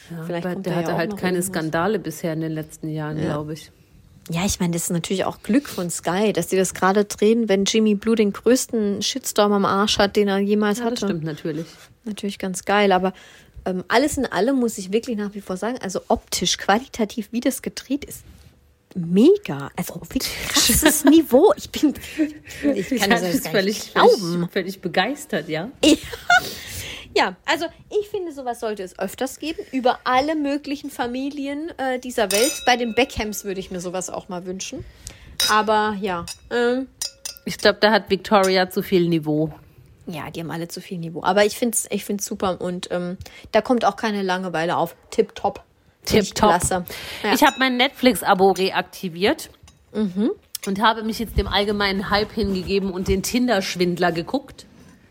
[0.10, 1.48] Ja, Vielleicht aber der ja hatte halt keine irgendwas.
[1.48, 3.72] Skandale bisher in den letzten Jahren, glaube ich.
[4.32, 7.50] Ja, ich meine, das ist natürlich auch Glück von Sky, dass sie das gerade drehen,
[7.50, 10.96] wenn Jimmy Blue den größten Shitstorm am Arsch hat, den er jemals Ja, hatte.
[11.02, 11.66] das stimmt natürlich.
[12.06, 13.14] Natürlich ganz geil, aber
[13.66, 17.42] ähm, alles in allem muss ich wirklich nach wie vor sagen, also optisch, qualitativ, wie
[17.42, 18.24] das gedreht ist,
[18.96, 19.70] mega.
[19.76, 21.54] Also wirklich krasses Niveau.
[21.58, 21.94] Ich bin,
[22.76, 24.18] ich kann das, ist gar völlig, glauben.
[24.18, 25.70] völlig, völlig begeistert, ja.
[25.84, 25.96] Ja,
[27.46, 32.52] also ich finde, sowas sollte es öfters geben, über alle möglichen Familien äh, dieser Welt.
[32.66, 34.84] Bei den Beckhams würde ich mir sowas auch mal wünschen.
[35.50, 36.88] Aber ja, ähm,
[37.46, 39.52] Ich glaube, da hat Victoria zu viel Niveau.
[40.08, 41.24] ja, die haben alle zu viel Niveau.
[41.24, 43.18] Aber ich finde es ich find's super und ähm,
[43.52, 44.96] da kommt auch keine Langeweile auf.
[45.10, 45.64] Tipptopp.
[46.06, 46.50] Tipptopp.
[46.50, 46.86] Klasse.
[47.24, 47.34] Ja.
[47.34, 49.50] Ich habe mein Netflix-Abo reaktiviert
[49.94, 50.32] Mhm.
[50.66, 54.66] und habe mich jetzt dem allgemeinen Hype hingegeben und den Tinder-Schwindler geguckt.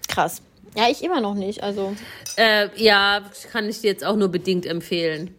[0.09, 0.43] krass.
[0.77, 1.63] Ja, ich immer noch nicht.
[1.63, 1.95] Also,
[2.37, 5.35] Äh, ja, kann ich dir jetzt auch nur bedingt empfehlen.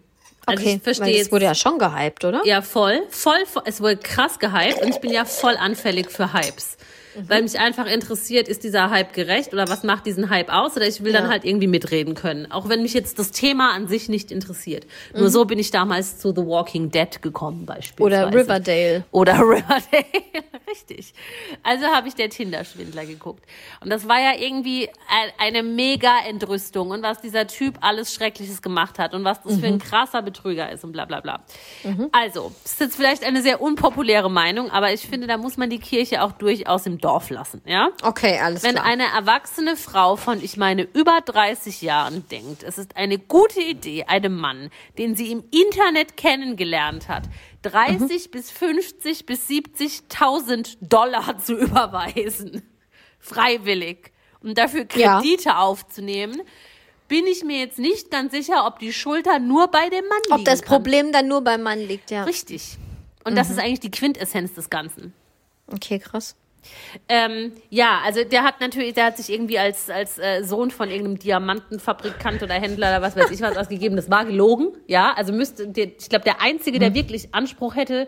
[0.46, 2.42] Also okay, ich verstehe es wurde ja schon gehypt, oder?
[2.46, 3.64] Ja, voll, voll, voll.
[3.66, 6.78] Es wurde krass gehypt und ich bin ja voll anfällig für Hypes.
[7.16, 7.30] Mhm.
[7.30, 10.76] Weil mich einfach interessiert, ist dieser Hype gerecht oder was macht diesen Hype aus?
[10.78, 11.30] Oder ich will dann Ja.
[11.30, 12.52] halt irgendwie mitreden können.
[12.52, 14.86] Auch wenn mich jetzt das Thema an sich nicht interessiert.
[15.16, 18.26] Nur so bin ich damals zu The Walking Dead gekommen, beispielsweise.
[18.28, 18.32] Mhm.
[18.32, 19.04] Oder Riverdale.
[19.12, 20.06] Oder Riverdale.
[20.70, 21.14] Richtig.
[21.64, 23.44] Also habe ich der Tinder-Schwindler geguckt.
[23.82, 28.62] Und das war ja irgendwie ein- eine mega Entrüstung und was dieser Typ alles Schreckliches
[28.62, 31.42] gemacht hat und was das für ein krasser Betrüger ist und bla bla bla.
[32.14, 35.70] Also, das ist jetzt vielleicht eine sehr unpopuläre Meinung, aber ich finde, da muss man
[35.70, 37.90] die Kirche auch durchaus im Dorf lassen, ja?
[38.04, 38.86] Okay, alles Wenn klar.
[38.86, 44.06] eine erwachsene Frau von, ich meine, über 30 Jahren denkt, es ist eine gute Idee,
[44.06, 47.24] einem Mann, den sie im Internet kennengelernt hat,
[47.64, 52.62] 30 bis 50 bis 70.000 Dollar zu überweisen,
[53.20, 55.20] freiwillig, um dafür Ja.
[55.20, 56.42] Kredite aufzunehmen,
[57.08, 60.32] bin ich mir jetzt nicht ganz sicher, ob die Schulter nur bei dem Mann liegt.
[60.40, 62.24] Ob das Problem dann nur beim Mann liegt, ja.
[62.24, 62.78] Richtig.
[63.24, 65.14] Und das ist eigentlich die Quintessenz des Ganzen.
[65.68, 66.36] Okay, krass.
[67.10, 70.90] Ähm, ja, also der hat natürlich, der hat sich irgendwie als, als äh, Sohn von
[70.90, 73.96] irgendeinem Diamantenfabrikant oder Händler oder was weiß ich was ausgegeben.
[73.96, 75.14] Das war gelogen, ja.
[75.16, 78.08] Also müsste, ich glaube, der Einzige, der wirklich Anspruch hätte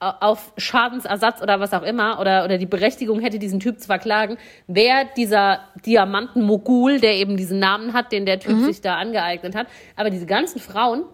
[0.00, 3.86] au- auf Schadensersatz oder was auch immer oder, oder die Berechtigung hätte, diesen Typ zu
[3.86, 4.36] verklagen,
[4.66, 9.68] wäre dieser Diamantenmogul, der eben diesen Namen hat, den der Typ sich da angeeignet hat.
[9.96, 11.04] Aber diese ganzen Frauen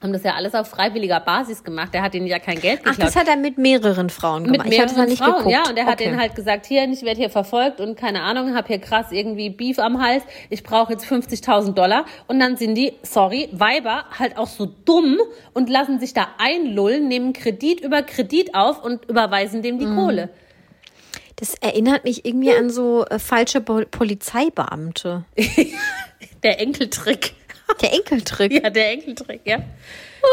[0.00, 1.92] haben das ja alles auf freiwilliger Basis gemacht.
[1.92, 3.08] Der hat ihnen ja kein Geld Ach, geklaut.
[3.08, 4.68] das hat er mit mehreren Frauen Mit gemacht.
[4.72, 5.50] ich hatte mehreren nicht Frauen, geguckt.
[5.52, 5.68] ja.
[5.68, 6.04] Und er hat okay.
[6.04, 9.50] denen halt gesagt, hier, ich werde hier verfolgt und keine Ahnung, habe hier krass irgendwie
[9.50, 10.22] Beef am Hals.
[10.50, 12.04] Ich brauche jetzt 50.000 Dollar.
[12.28, 15.18] Und dann sind die, sorry, Weiber halt auch so dumm
[15.52, 19.96] und lassen sich da einlullen, nehmen Kredit über Kredit auf und überweisen dem die Mhm.
[19.96, 20.28] Kohle.
[21.36, 25.24] Das erinnert mich irgendwie an so äh, falsche Pol Polizeibeamte.
[26.42, 27.34] Der Enkeltrick.
[27.80, 28.52] Der Enkeltrick.
[28.52, 29.58] Ja, der Enkeltrick, ja.
[30.22, 30.26] Oh,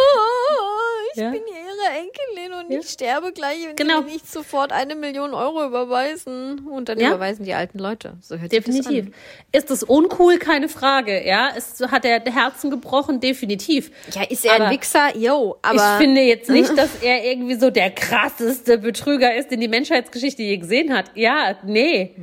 [1.14, 1.30] ich Ja.
[1.32, 4.00] bin hier ihre Enkelin und ich sterbe gleich, wenn Genau.
[4.00, 6.68] sie mir nicht sofort eine Million Euro überweisen.
[6.68, 7.10] Und dann Ja.
[7.10, 8.18] überweisen die alten Leute.
[8.22, 9.06] So hört sich das Definitiv.
[9.08, 9.14] an.
[9.52, 10.40] Ist es uncool?
[10.40, 11.26] Keine Frage.
[11.26, 13.20] Ja, es hat er Herzen gebrochen?
[13.20, 13.92] Definitiv.
[14.14, 15.16] Ja, ist er Aber ein Wichser?
[15.16, 15.76] Yo, aber...
[15.76, 20.42] ich finde jetzt nicht, dass er irgendwie so der krasseste Betrüger ist, den die Menschheitsgeschichte
[20.42, 21.12] je gesehen hat.
[21.16, 22.16] Ja, nee.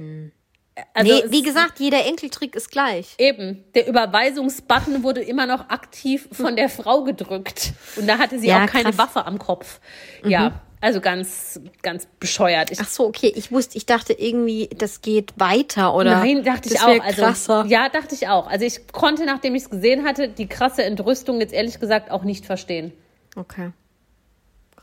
[0.94, 3.14] Also nee, wie gesagt, jeder Enkeltrick ist gleich.
[3.18, 7.72] Eben, der Überweisungsbutton wurde immer noch aktiv von der Frau gedrückt.
[7.96, 8.94] Und da hatte sie Ja, auch keine krass.
[8.94, 8.98] Mhm.
[8.98, 9.80] Waffe am Kopf.
[10.24, 12.72] Ja, also ganz, ganz bescheuert.
[12.72, 13.32] Ich, Ach so, okay.
[13.36, 16.16] Ich wusste, ich dachte irgendwie, das geht weiter, oder?
[16.16, 17.00] Nein, dachte ich auch.
[17.00, 17.64] Also, krasser.
[17.68, 18.48] ja, dachte ich auch.
[18.48, 22.24] Also ich konnte, nachdem ich es gesehen hatte, die krasse Entrüstung jetzt ehrlich gesagt auch
[22.24, 22.92] nicht verstehen.
[23.36, 23.70] Okay.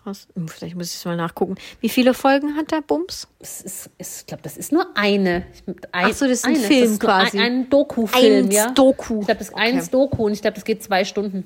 [0.04, 0.28] Krass.
[0.36, 1.56] Hm, Vielleicht muss ich es mal nachgucken.
[1.82, 3.28] Wie viele Folgen hat der Bums?
[3.40, 5.46] Es ist, ich glaube, das ist nur eine.
[5.92, 6.64] Ein, Ach so, das ist ein eine.
[6.64, 7.38] Film ist quasi.
[7.40, 8.72] Ein, ein Doku-Film, Eins ja.
[8.72, 9.20] Doku.
[9.20, 9.62] Ich glaube, das ist Okay.
[9.62, 11.46] eins Doku und ich glaube, das geht zwei Stunden.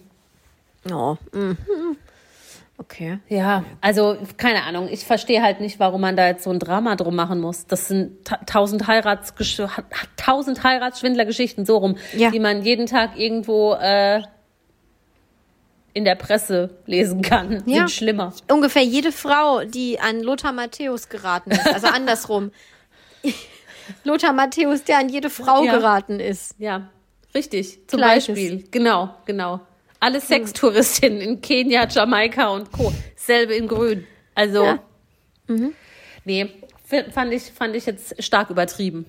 [0.91, 1.17] Oh.
[1.31, 1.57] Mhm.
[2.77, 3.19] Okay.
[3.29, 4.87] Ja, also keine Ahnung.
[4.91, 7.65] Ich verstehe halt nicht, warum man da jetzt so ein Drama drum machen muss.
[7.67, 9.33] Das sind ta tausend Heirats
[10.17, 12.31] tausend Heiratsschwindlergeschichten so rum, Ja.
[12.31, 14.23] die man jeden Tag irgendwo äh,
[15.93, 17.63] in der Presse lesen kann.
[17.65, 17.79] Ja.
[17.87, 18.33] Sind schlimmer.
[18.49, 22.51] Ungefähr jede Frau, die an Lothar Matthäus geraten ist, also andersrum.
[24.03, 25.75] Lothar Matthäus, der an jede Frau Ja.
[25.77, 26.55] geraten ist.
[26.57, 26.89] Ja,
[27.35, 27.79] richtig.
[27.87, 28.27] Zum Gleiches.
[28.27, 28.63] Beispiel.
[28.71, 29.59] Genau, genau.
[29.99, 32.91] Alle Sextouristinnen in Kenia, Jamaika und Co.
[33.15, 34.05] Selbe in Grün.
[34.35, 34.79] Also, Ja.
[36.25, 36.49] nee,
[36.89, 39.05] f- fand ich, fand ich jetzt stark übertrieben.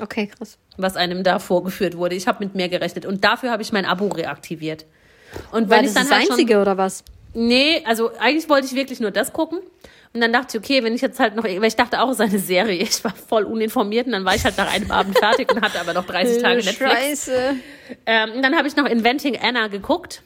[0.00, 0.58] Okay, krass.
[0.78, 2.14] was einem da vorgeführt wurde.
[2.14, 4.86] Ich habe mit mehr gerechnet und dafür habe ich mein Abo reaktiviert.
[5.50, 7.04] Und das ich dann das halt Einzige oder was?
[7.34, 9.58] schon, nee, also eigentlich wollte ich wirklich nur das gucken
[10.14, 12.14] und dann dachte ich, okay, wenn ich jetzt halt noch, weil ich dachte auch, es
[12.16, 12.82] ist eine Serie.
[12.82, 15.80] Ich war voll uninformiert und dann war ich halt nach einem Abend fertig und hatte
[15.80, 16.92] aber noch 30 Tage Netflix.
[16.92, 17.54] Scheiße.
[18.04, 20.22] Ähm, und dann habe ich noch Inventing Anna geguckt.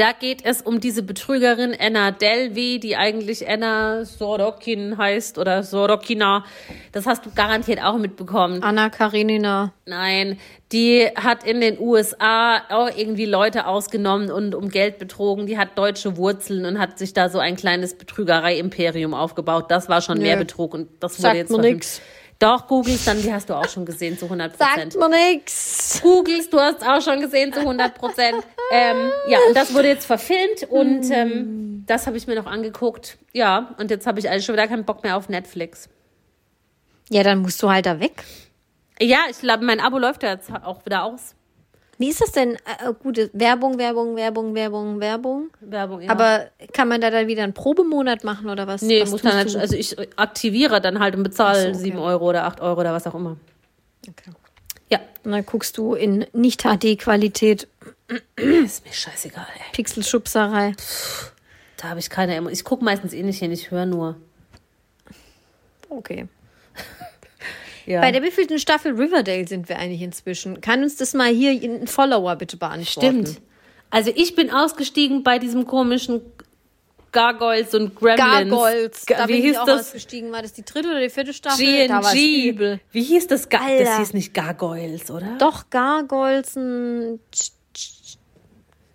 [0.00, 6.42] Da geht es um diese Betrügerin Anna Delvey, die eigentlich Anna Sorokin heißt oder Sorokina.
[6.92, 8.62] Das hast du garantiert auch mitbekommen.
[8.62, 9.74] Anna Karenina.
[9.84, 10.38] Nein,
[10.72, 15.46] die hat in den USA auch irgendwie Leute ausgenommen und um Geld betrogen.
[15.46, 19.66] Die hat deutsche Wurzeln und hat sich da so ein kleines Betrügerei-Imperium aufgebaut.
[19.68, 20.22] Das war schon Nö.
[20.22, 21.74] mehr Betrug und das Sagt wurde jetzt verfilmt.
[21.74, 22.00] nix.
[22.40, 24.92] Doch, googelst dann, die hast du auch schon gesehen zu 100 Prozent.
[24.94, 26.00] Sagt mir nix.
[26.02, 28.42] Googelst, du hast auch schon gesehen zu 100 Prozent.
[28.72, 31.12] ähm, ja, und das wurde jetzt verfilmt und Hm.
[31.12, 33.18] ähm, das habe ich mir noch angeguckt.
[33.32, 35.88] Ja, und jetzt habe ich eigentlich schon wieder keinen Bock mehr auf Netflix.
[37.10, 38.24] Ja, dann musst du halt da weg.
[39.00, 41.34] Ja, ich glaube, mein Abo läuft ja jetzt auch wieder aus.
[42.00, 42.54] Wie ist das denn?
[42.54, 45.50] Äh, äh, gute Werbung, Werbung, Werbung, Werbung, Werbung.
[45.60, 46.10] Werbung, ja.
[46.10, 48.80] Aber kann man da dann wieder einen Probemonat machen oder was?
[48.80, 51.78] Nee, was muss dann halt, also ich aktiviere dann halt und bezahle so, okay.
[51.90, 53.36] 7 Euro oder 8 Euro oder was auch immer.
[54.08, 54.30] Okay.
[54.88, 54.98] Ja.
[55.24, 57.68] Und dann guckst du in Nicht-HD-Qualität,
[58.36, 59.72] Ist mir scheißegal, ey.
[59.74, 60.72] Pixelschubserei.
[61.76, 64.16] Da habe ich keine Ich gucke meistens eh nicht hin, ich höre nur.
[65.90, 66.28] Okay.
[67.90, 68.00] Ja.
[68.00, 70.60] Bei der wievielten Staffel Riverdale sind wir eigentlich inzwischen?
[70.60, 73.26] Kann uns das mal hier ein Follower bitte beantworten?
[73.26, 73.40] Stimmt.
[73.90, 76.20] Also ich bin ausgestiegen bei diesem komischen
[77.12, 78.50] Gargoyles und Gremlins.
[78.50, 79.06] Gargoyles.
[79.06, 79.80] Ga- Da Wie bin hieß ich auch das?
[79.88, 80.30] ausgestiegen.
[80.30, 81.88] War das die dritte oder die vierte Staffel?
[81.88, 82.48] Da war's G&G.
[82.50, 82.80] übel.
[82.92, 83.48] Wie hieß das?
[83.48, 83.84] Ga Alter.
[83.84, 85.36] das hieß nicht Gargoyles, oder?
[85.38, 87.18] Doch, Gargoyles, ein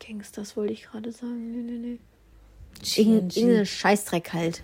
[0.05, 1.51] Gangsters wollte ich gerade sagen.
[1.51, 1.99] Nee, nee, nee.
[2.95, 4.63] Irgendein Scheißdreck halt.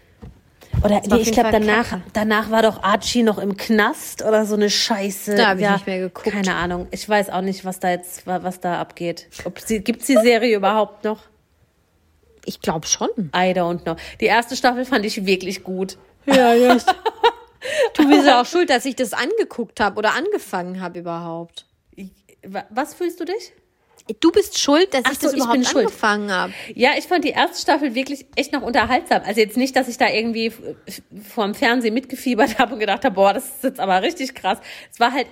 [0.84, 2.04] Oder nee, ich glaube, danach, Kacke.
[2.14, 5.36] danach war doch Archie noch im Knast oder so eine Scheiße.
[5.36, 6.32] Da hab ich nicht mehr geguckt.
[6.32, 6.88] Keine Ahnung.
[6.92, 9.28] Ich weiß auch nicht, was da jetzt, wa- was da abgeht.
[9.66, 11.20] Sie, gibt's die Serie überhaupt noch?
[12.46, 13.10] Ich glaube schon.
[13.36, 13.96] I don't know.
[14.20, 15.98] Die erste Staffel fand ich wirklich gut.
[16.26, 16.78] Ja, ja.
[17.98, 21.66] du bist ja auch schuld, dass ich das angeguckt habe oder angefangen habe überhaupt.
[22.44, 23.54] Wa- Was fühlst du dich?
[24.20, 25.86] Du bist schuld, dass Ach ich so, das ich überhaupt schuld.
[25.86, 26.53] angefangen habe.
[26.76, 29.22] Ja, ich fand die erste Staffel wirklich echt noch unterhaltsam.
[29.26, 30.51] Also jetzt nicht, dass ich da irgendwie
[31.34, 34.57] vorm Fernsehen mitgefiebert habe und gedacht habe, boah, das ist jetzt aber richtig krass.
[34.91, 35.28] Es war halt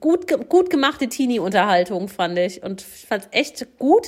[0.00, 2.62] gut, gut gemachte Teenie-Unterhaltung, fand ich.
[2.62, 4.06] Und ich fand es echt gut.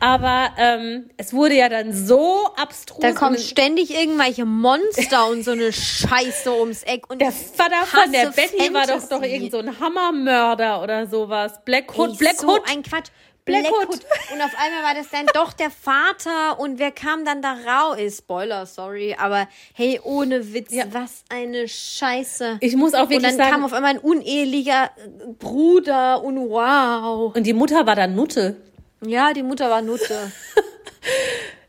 [0.00, 2.98] Aber ähm, es wurde ja dann so abstrus.
[3.02, 7.08] Da kommen ständig irgendwelche Monster und so eine Scheiße ums Eck.
[7.08, 9.08] Und der Vater von der Betty war doch Fantasy.
[9.10, 11.60] doch irgend so ein Hammermörder oder sowas.
[11.64, 12.62] Black Hood, Ey, Black so Hood.
[12.68, 13.10] ein Quatsch.
[13.44, 13.88] Black Black, Hood.
[13.88, 14.00] Hood.
[14.32, 17.98] Und auf einmal war das dann doch der Vater und wer kam dann da raus?
[18.18, 20.84] Spoiler, sorry, aber hey, ohne Witz, Ja.
[20.92, 22.58] was eine Scheiße.
[22.60, 26.36] Ich muss auch und wirklich dann sagen, kam auf einmal ein unehelicher äh, Bruder und
[26.50, 27.34] wow.
[27.34, 28.56] und die Mutter war dann Nutte.
[29.04, 30.30] Ja, die Mutter war Nutte.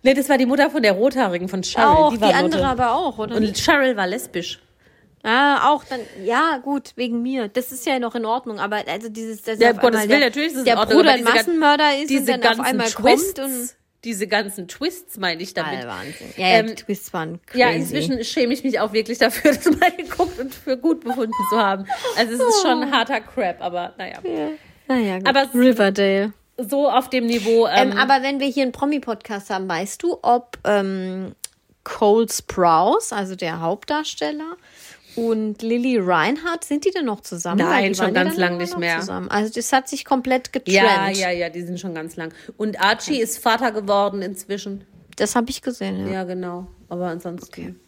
[0.05, 1.87] Nee, das war die Mutter von der Rothaarigen, von Cheryl.
[1.87, 2.43] auch, die die, war Nutte.
[2.43, 3.37] andere aber auch, oder?
[3.37, 4.59] Und Cheryl war lesbisch.
[5.23, 7.47] Ah, auch dann, ja, gut, wegen mir.
[7.47, 10.19] Das ist ja noch in Ordnung, aber also dieses, dass Ja, auf Gottes einmal Willen,
[10.19, 13.33] der, natürlich ist es der Ordnung, Bruder ein Massenmörder ist und dann auf einmal Twists,
[13.35, 13.69] kommt und
[14.03, 15.87] diese ganzen Twists meine ich damit.
[15.87, 16.27] Wahnsinn.
[16.35, 17.59] Ja, ja, Ähm, die Twists waren crazy.
[17.61, 21.31] Ja, inzwischen schäme ich mich auch wirklich dafür, das mal geguckt und für gut befunden
[21.49, 21.85] zu haben.
[22.17, 24.17] Also es ist schon harter Crap, aber naja.
[24.89, 25.27] Naja, gut.
[25.29, 26.33] Aber- Riverdale.
[26.57, 27.65] So auf dem Niveau.
[27.67, 31.33] Ähm, Ähm, aber wenn wir hier einen Promi-Podcast haben, weißt du, ob ähm,
[31.83, 34.55] Cole Sprouse, also der Hauptdarsteller,
[35.15, 37.59] und Lily Reinhardt, sind die denn noch zusammen?
[37.59, 38.99] Nein, schon ganz lang nicht mehr.
[38.99, 39.29] Zusammen.
[39.29, 40.75] Also das hat sich komplett getrennt.
[40.75, 42.33] ja, ja, ja, die sind schon ganz lang.
[42.57, 44.85] Und Archie ist Vater geworden inzwischen.
[45.15, 46.13] Das habe ich gesehen, ja.
[46.13, 46.67] Ja, genau.
[46.89, 47.79] Aber ansonsten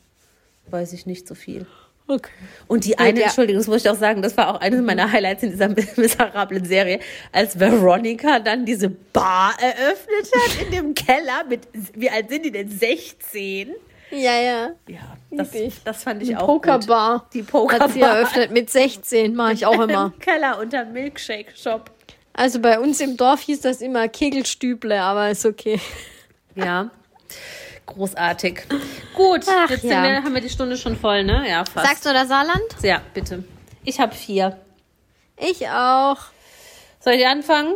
[0.69, 1.65] weiß ich nicht so viel.
[2.07, 2.29] Okay.
[2.67, 3.25] Und die eine, ja.
[3.25, 6.63] Entschuldigung, das muss ich auch sagen, das war auch eines meiner Highlights in dieser miserablen
[6.63, 6.99] Serie,
[7.31, 11.61] als Veronica dann diese Bar eröffnet hat in dem Keller mit,
[11.95, 12.69] wie alt sind die denn?
[12.69, 13.73] 16?
[14.11, 14.69] Ja, ja.
[14.87, 15.49] Ja, das,
[15.83, 16.63] das fand ich Die auch gut.
[16.63, 17.27] Pokerbar.
[17.33, 17.87] Die Pokerbar.
[17.87, 20.13] Hat sie eröffnet mit 16, mache ich auch immer.
[20.13, 21.91] Im Keller unter Milkshake Shop.
[22.33, 25.79] Also bei uns im Dorf hieß das immer Kegelstüble, aber ist okay.
[26.55, 26.89] Ja.
[27.85, 28.63] Großartig.
[29.13, 30.03] Gut, Ach, jetzt ja.
[30.03, 31.45] wir, haben wir die Stunde schon voll, ne?
[31.47, 31.87] Ja, fast.
[31.87, 32.63] Sagst du das Saarland?
[32.81, 33.43] Ja, bitte.
[33.83, 34.59] Ich habe vier.
[35.37, 36.17] Ich auch.
[36.99, 37.75] Soll ich anfangen?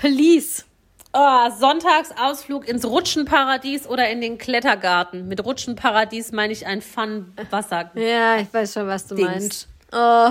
[0.00, 0.64] Police.
[1.12, 5.26] Oh, Sonntagsausflug ins Rutschenparadies oder in den Klettergarten.
[5.26, 7.90] Mit Rutschenparadies meine ich ein Fun-Wasser.
[7.94, 9.28] Ja, ich weiß schon, was du Dings.
[9.28, 9.68] meinst.
[9.92, 10.30] Oh.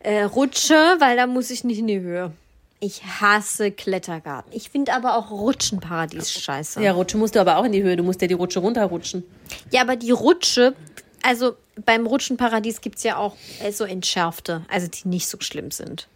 [0.00, 2.32] Äh, Rutsche, weil da muss ich nicht in die Höhe.
[2.80, 4.52] Ich hasse Klettergarten.
[4.54, 6.82] Ich finde aber auch Rutschenparadies scheiße.
[6.82, 7.96] Ja, Rutsche musst du aber auch in die Höhe.
[7.96, 9.24] Du musst ja die Rutsche runterrutschen.
[9.70, 10.74] Ja, aber die Rutsche,
[11.22, 15.70] also beim Rutschenparadies gibt es ja auch äh, so entschärfte, also die nicht so schlimm
[15.70, 16.08] sind.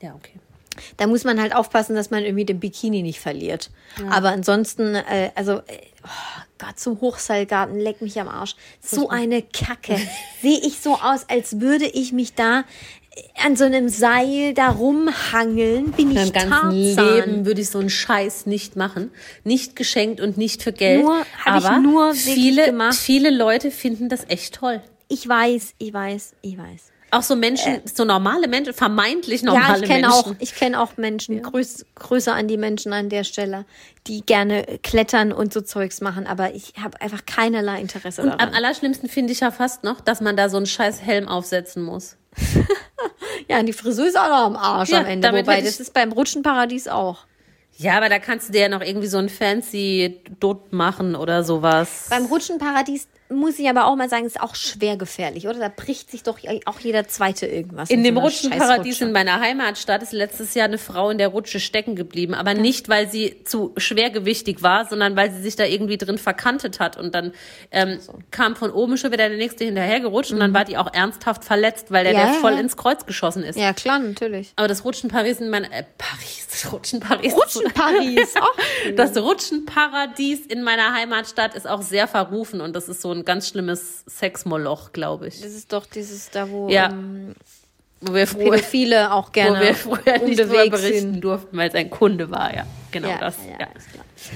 [0.00, 0.38] Ja, okay.
[0.96, 3.70] Da muss man halt aufpassen, dass man irgendwie den Bikini nicht verliert.
[4.10, 8.56] Aber ansonsten, äh, also, äh, oh Gott, zum Hochseilgarten, leck mich am Arsch.
[8.82, 9.96] So eine Kacke.
[10.42, 14.68] Sehe ich so aus, als würde ich mich da äh, an so einem Seil da
[14.70, 15.92] rumhangeln.
[15.92, 16.50] Bin In ich meinem ganzen
[16.96, 17.14] Tarzan.
[17.14, 19.10] Leben würde ich so einen Scheiß nicht machen.
[19.44, 21.02] Nicht geschenkt und nicht für Geld.
[21.02, 22.94] Nur- aber nur viele, gemacht.
[22.96, 24.80] viele Leute finden das echt toll.
[25.08, 26.92] Ich weiß, ich weiß, ich weiß.
[27.10, 30.12] Auch so Menschen, so normale Menschen, vermeintlich normale Ja, ich kenne Menschen.
[30.12, 31.42] auch, ich kenne auch Menschen.
[31.42, 33.64] Grüß, Grüße an die Menschen an der Stelle,
[34.06, 38.38] die gerne klettern und so Zeugs machen, aber ich habe einfach keinerlei Interesse Und am
[38.38, 38.54] daran.
[38.54, 42.16] allerschlimmsten finde ich ja fast noch, dass man da so einen scheiß Helm aufsetzen muss.
[43.46, 45.80] Ja, und die Frisur ist auch noch am Arsch Ja, am Ende, damit wobei das
[45.80, 47.20] ist beim Rutschenparadies auch.
[47.76, 51.44] Ja, aber da kannst du dir ja noch irgendwie so ein fancy Dot machen oder
[51.44, 52.08] sowas.
[52.10, 55.58] Beim Rutschenparadies muss ich aber auch mal sagen, ist auch schwer gefährlich, oder?
[55.58, 57.90] Da bricht sich doch auch jeder zweite irgendwas.
[57.90, 61.60] In dem so Rutschenparadies in meiner Heimatstadt ist letztes Jahr eine Frau in der Rutsche
[61.60, 65.98] stecken geblieben, aber nicht, weil sie zu schwergewichtig war, sondern weil sie sich da irgendwie
[65.98, 67.32] drin verkantet hat und dann
[67.70, 67.98] ähm,
[68.30, 71.90] kam von oben schon wieder der nächste hinterhergerutscht und dann war die auch ernsthaft verletzt,
[71.90, 72.18] weil der, Mhm.
[72.18, 72.60] Ja, der ja, voll ja.
[72.60, 73.58] ins Kreuz geschossen ist.
[73.58, 74.52] Ja, klar, natürlich.
[74.56, 77.34] Aber das Rutschenparis in meiner äh, Paris, Rutschenparis.
[77.34, 78.94] Rutschenparis, auch.
[78.96, 83.48] Das Rutschenparadies in meiner Heimatstadt ist auch sehr verrufen und das ist so ein ganz
[83.48, 85.40] schlimmes Sexmoloch, glaube ich.
[85.40, 86.90] Das ist doch dieses da, wo Ja.
[86.90, 87.34] ähm,
[88.00, 91.20] Wo wir früher, Pädophile auch wo gerne wir früher nicht drüber berichten sind.
[91.24, 92.64] durften, weil es ein Kunde war, ja.
[92.90, 93.36] Genau Ja, das.
[93.46, 93.68] ja.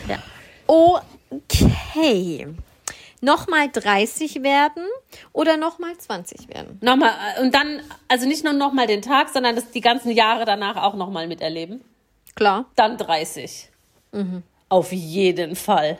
[0.08, 0.22] Ja.
[0.66, 2.48] Okay.
[3.20, 4.82] Nochmal 30 werden
[5.32, 6.78] oder nochmal 20 werden?
[6.80, 10.44] Nochmal, äh, und dann, also nicht nur nochmal den Tag, sondern das die ganzen Jahre
[10.44, 11.82] danach auch nochmal miterleben.
[12.34, 12.64] Klar.
[12.74, 13.68] Dann 30.
[14.10, 14.42] Mhm.
[14.68, 15.98] Auf jeden Fall.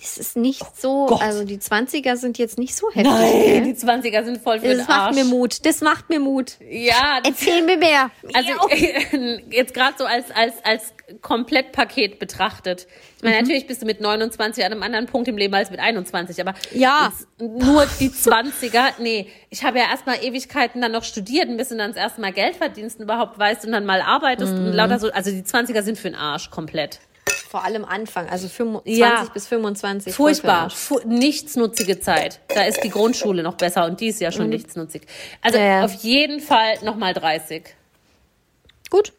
[0.00, 1.20] Das ist nicht so, Gott.
[1.20, 3.04] also die 20er sind jetzt nicht so heftig.
[3.12, 5.14] Nein, die 20er sind voll für Das den macht Arsch.
[5.16, 5.66] mir Mut.
[5.66, 6.52] Das macht mir Mut.
[6.70, 8.10] Ja, Erzähl mir mehr.
[8.32, 8.50] Also
[9.50, 12.86] jetzt gerade so als, als, als Komplettpaket betrachtet.
[13.18, 15.80] Ich meine, natürlich bist du mit 29 an einem anderen Punkt im Leben als mit
[15.80, 17.12] 21, aber Ja.
[17.38, 21.90] nur die 20er, nee, ich habe ja erstmal Ewigkeiten dann noch studiert, bis du dann
[21.90, 25.10] das erste Mal Geld verdienst und überhaupt weißt und dann mal arbeitest und lauter so,
[25.12, 27.00] also die 20er sind für den Arsch komplett.
[27.50, 29.26] Vor allem Anfang, also 25 Ja.
[29.34, 30.14] bis 25.
[30.14, 32.38] voll für den Furchtbar, fu nichtsnutzige Zeit.
[32.46, 35.02] Da ist die Grundschule noch besser und die ist ja schon nichtsnutzig.
[35.42, 35.84] Also Ja, ja.
[35.84, 37.74] auf jeden Fall nochmal 30.
[38.88, 39.12] Gut.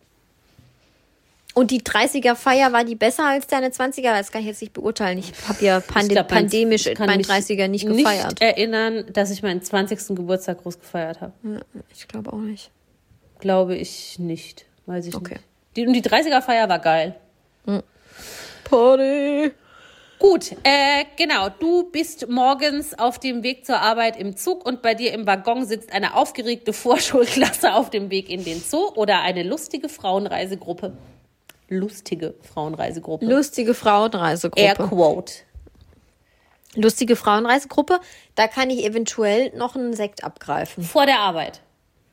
[1.53, 4.13] Und die 30er Feier war die besser als deine 20er?
[4.17, 5.17] Das kann ich jetzt nicht beurteilen.
[5.17, 8.39] Ich habe ja pande Ich glaub, pandemisch ich kann mein mich 30er nicht gefeiert.
[8.39, 10.15] Nicht erinnern, dass ich meinen 20.
[10.15, 11.33] Geburtstag groß gefeiert habe.
[11.93, 12.71] Ich glaube auch nicht.
[13.39, 14.63] Glaube ich nicht.
[14.85, 15.33] Weiß ich Okay.
[15.33, 15.43] nicht.
[15.75, 17.15] Die, und die 30er-Feier war geil.
[18.63, 19.51] Party.
[20.21, 21.49] Gut, äh, genau.
[21.49, 25.65] Du bist morgens auf dem Weg zur Arbeit im Zug und bei dir im Waggon
[25.65, 30.93] sitzt eine aufgeregte Vorschulklasse auf dem Weg in den Zoo oder eine lustige Frauenreisegruppe.
[31.69, 33.25] Lustige Frauenreisegruppe.
[33.25, 34.87] Lustige Air Frauenreisegruppe.
[34.89, 35.33] Quote.
[36.75, 37.99] Lustige Frauenreisegruppe.
[38.35, 40.83] Da kann ich eventuell noch einen Sekt abgreifen.
[40.83, 41.61] Vor der Arbeit.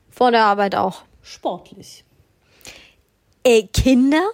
[0.09, 1.03] Vor der Arbeit auch.
[1.21, 2.03] Sportlich.
[3.43, 4.31] Äh, Kinder?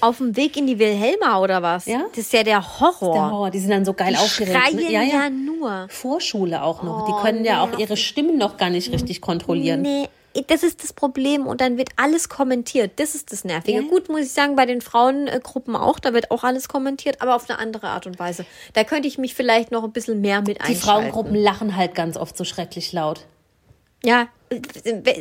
[0.00, 1.86] Auf dem Weg in die Wilhelma oder was?
[1.86, 2.02] Ja.
[2.10, 3.12] Das ist ja der Horror.
[3.14, 4.56] Der Horror, die sind dann so geil Die aufgeregt.
[4.56, 4.90] schreien ne?
[5.12, 5.86] ja, nur.
[5.88, 7.06] Vorschule auch noch.
[7.06, 9.82] die Oh, können ja auch ihre Stimmen noch gar nicht richtig kontrollieren.
[9.82, 10.08] Nee,
[10.48, 12.92] das ist das Problem und dann wird alles kommentiert.
[12.96, 13.80] Das ist das Nervige.
[13.82, 13.88] Ja.
[13.88, 17.48] Gut, muss ich sagen, bei den Frauengruppen auch, da wird auch alles kommentiert, aber auf
[17.50, 18.44] eine andere Art und Weise.
[18.72, 20.80] Da könnte ich mich vielleicht noch ein bisschen mehr mit Die einschalten.
[20.82, 23.20] Frauengruppen lachen halt ganz oft so schrecklich laut.
[24.04, 24.28] Ja,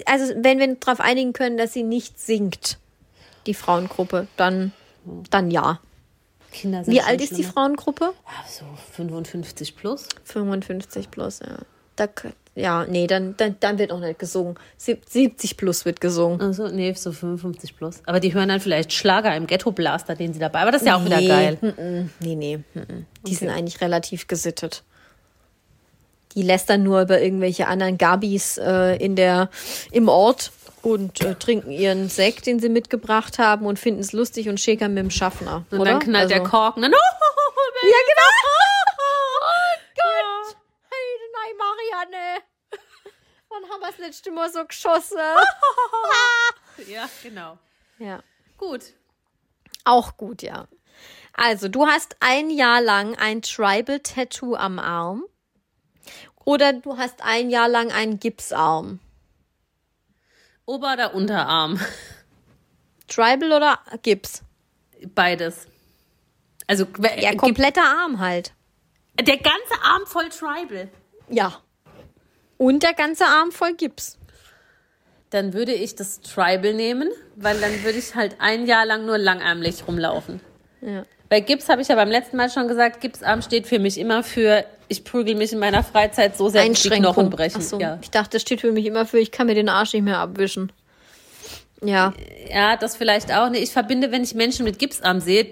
[0.06, 2.78] also wenn wir uns darauf einigen können, dass sie nicht singt,
[3.50, 4.72] die Frauengruppe, dann,
[5.30, 5.80] dann ja.
[6.52, 7.52] Kinder sind Wie alt ist die schlimmer.
[7.54, 8.06] Frauengruppe?
[8.06, 10.08] Ja, so 55 plus.
[10.24, 11.58] 55 plus, ja.
[11.96, 12.08] Da,
[12.56, 14.56] ja, nee, dann, dann, dann wird auch nicht gesungen.
[14.78, 16.42] Sieb- 70 plus wird gesungen.
[16.42, 18.02] Also, nee, so 55 plus.
[18.06, 20.62] Aber die hören dann vielleicht Schlager im Ghetto-Blaster, den sie dabei.
[20.62, 21.58] Aber das ist ja auch wieder Nee, geil.
[21.62, 22.58] mm, Nee, nee.
[22.74, 24.84] mm, Die sind eigentlich relativ gesittet.
[26.36, 29.50] Die lästern nur über irgendwelche anderen Gabis äh, in der,
[29.92, 30.52] im Ort
[30.82, 34.94] und äh, trinken ihren Sekt, den sie mitgebracht haben und finden es lustig und schäkern
[34.94, 35.66] mit dem Schaffner.
[35.72, 35.92] Und oder?
[35.92, 36.82] dann knallt der Also- Korken.
[36.84, 36.98] Dann, Ja,
[38.08, 38.30] genau.
[39.42, 40.56] Oh Gott.
[40.90, 42.42] Hey, nein, Marianne.
[43.50, 45.18] Wann haben wir das letzte Mal so geschossen?
[46.88, 47.58] ja, genau.
[48.00, 48.22] ja.
[48.58, 48.82] Gut.
[49.86, 50.68] Auch gut, ja.
[51.34, 55.24] Also, du hast ein Jahr lang ein Tribal-Tattoo am Arm.
[56.46, 59.00] Oder du hast ein Jahr lang einen Gipsarm.
[60.70, 61.80] Ober- oder Unterarm?
[63.08, 64.44] Tribal oder Gips?
[65.16, 65.66] Beides.
[66.68, 66.86] Also,
[67.20, 68.54] Ja, kompletter Arm halt.
[69.20, 70.90] der ganze Arm voll Tribal.
[71.30, 71.60] Ja.
[72.58, 74.18] Und der ganze Arm voll Gips.
[75.32, 79.18] Dann würde ich das Tribal nehmen, weil dann würde ich halt ein Jahr lang nur
[79.18, 80.40] langärmlich rumlaufen.
[80.82, 81.06] Ja.
[81.30, 84.24] Bei Gips habe ich ja beim letzten Mal schon gesagt, Gipsarm steht für mich immer
[84.24, 87.62] für, ich prügel mich in meiner Freizeit so sehr, dass die Knochen brechen.
[87.62, 87.80] So.
[87.80, 88.00] Ja.
[88.02, 90.18] Ich dachte, das steht für mich immer für, ich kann mir den Arsch nicht mehr
[90.18, 90.72] abwischen.
[91.84, 92.14] Ja.
[92.52, 93.52] ja, das vielleicht auch.
[93.54, 95.46] Ich verbinde, wenn ich Menschen mit Gipsarm sehe,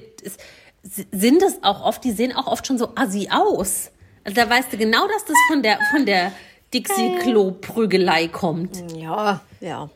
[0.84, 3.92] sind das auch oft, die sehen auch oft schon so assi aus.
[4.24, 6.34] Also da weißt du genau, dass das von der, von der
[6.74, 8.84] Dixie-Klo-Prügelei kommt.
[8.94, 9.90] Ja, ja.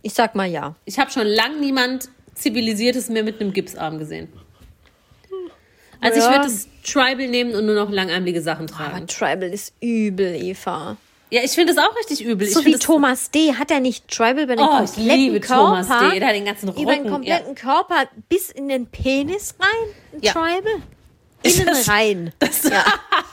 [0.00, 0.74] Ich sag mal ja.
[0.84, 4.28] Ich habe schon lang niemand Zivilisiertes mehr mit einem Gipsarm gesehen.
[6.00, 6.30] Also ich Ja.
[6.32, 9.06] würde das Tribal nehmen und nur noch langärmlige Sachen Aber tragen.
[9.06, 10.96] Tribal ist übel, Eva.
[11.30, 12.46] Ja, ich finde das auch richtig übel.
[12.48, 13.54] So ich wie Thomas D.
[13.54, 16.18] hat er nicht Tribal über den Oh, ich liebe Körper, Thomas D.
[16.20, 20.20] Der hat den ganzen über den Rücken, kompletten Körper bis in den Penis rein, ein
[20.22, 20.32] Ja.
[20.32, 20.82] Tribal.
[21.42, 22.32] Innen das- rein.
[22.38, 22.84] Das, Ja.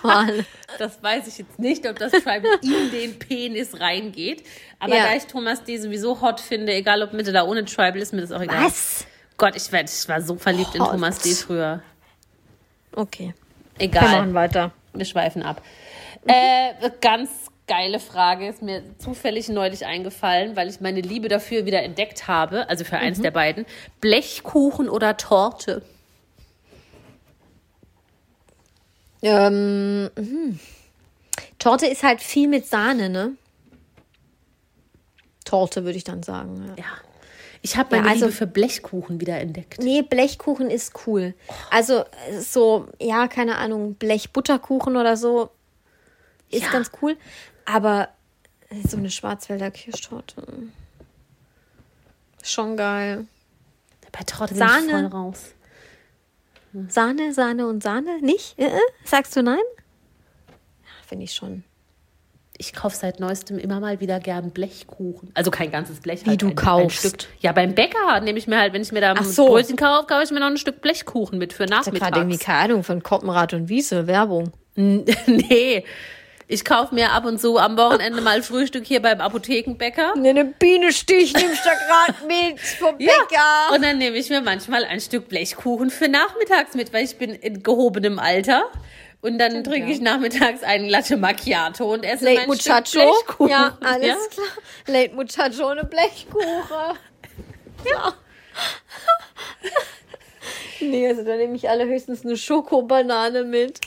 [0.79, 4.43] Das weiß ich jetzt nicht, ob das Tribal in den Penis reingeht.
[4.79, 5.03] Aber Ja.
[5.07, 5.77] da ich Thomas D.
[5.77, 8.63] sowieso hot finde, egal ob mit oder ohne Tribal, ist mir das auch egal.
[8.65, 9.05] Was?
[9.37, 10.91] Gott, ich, werd, ich war so verliebt in Hot.
[10.91, 11.33] Thomas D.
[11.33, 11.83] früher.
[12.95, 13.33] Okay.
[13.77, 14.01] Egal.
[14.01, 14.71] Wir machen weiter.
[14.93, 15.61] Wir schweifen ab.
[16.27, 17.29] Äh, ganz
[17.67, 22.69] geile Frage ist mir zufällig neulich eingefallen, weil ich meine Liebe dafür wieder entdeckt habe,
[22.69, 23.65] also für eins der beiden.
[24.01, 25.81] Blechkuchen oder Torte?
[29.21, 30.59] Ähm, mhm.
[31.59, 33.33] Torte ist halt viel mit Sahne, ne?
[35.45, 36.73] Torte würde ich dann sagen.
[36.77, 36.83] Ja.
[36.83, 37.10] Ja.
[37.63, 39.79] Ich habe meine Ja, also- Liebe für Blechkuchen wieder entdeckt.
[39.79, 41.33] Nee, Blechkuchen ist cool.
[41.69, 41.99] Also
[42.29, 45.51] äh, so, ja, keine Ahnung, Blechbutterkuchen oder so
[46.49, 46.71] ist Ja.
[46.71, 47.17] ganz cool.
[47.65, 48.09] Aber
[48.87, 50.43] so eine Schwarzwälder Kirschtorte.
[52.43, 53.27] Schon geil.
[54.11, 54.89] Bei Torte bin ich Sahne.
[54.89, 55.39] voll raus.
[56.87, 58.19] Sahne, Sahne und Sahne?
[58.21, 58.57] Nicht?
[58.57, 58.79] Äh, äh?
[59.05, 59.59] Sagst du nein?
[60.47, 61.63] Ja, finde ich schon.
[62.57, 65.31] Ich kaufe seit neuestem immer mal wieder gern Blechkuchen.
[65.33, 66.25] Also kein ganzes Blech.
[66.25, 67.05] Wie halt du ein, kaufst.
[67.05, 67.29] Ein Stück.
[67.39, 69.47] Ja, beim Bäcker nehme ich mir halt, wenn ich mir da ein so.
[69.47, 72.37] Brötchen kaufe, kaufe ich mir noch ein Stück Blechkuchen mit für Ich habe gerade irgendwie
[72.37, 74.51] keine Ahnung von Koppenrad und Wiese, Werbung.
[74.75, 75.83] nee,
[76.51, 80.15] ich kaufe mir ab und zu am Wochenende mal Frühstück hier beim Apothekenbäcker.
[80.17, 83.73] Eine Bienenstich nimmst du gerade mit vom Bäcker.
[83.73, 87.29] Und dann nehme ich mir manchmal ein Stück Blechkuchen für nachmittags mit, weil ich bin
[87.33, 88.65] in gehobenem Alter.
[89.21, 92.99] Und dann trinke ich nachmittags einen Latte Macchiato und esse Late mein Stück Muchacho.
[92.99, 93.49] Blechkuchen.
[93.51, 94.15] Ja, alles Ja?
[94.31, 94.47] klar.
[94.87, 96.45] Late Muchacho ohne Blechkuchen.
[97.83, 98.13] Ja.
[100.79, 103.79] nee, also da nehme ich alle höchstens eine Schokobanane mit.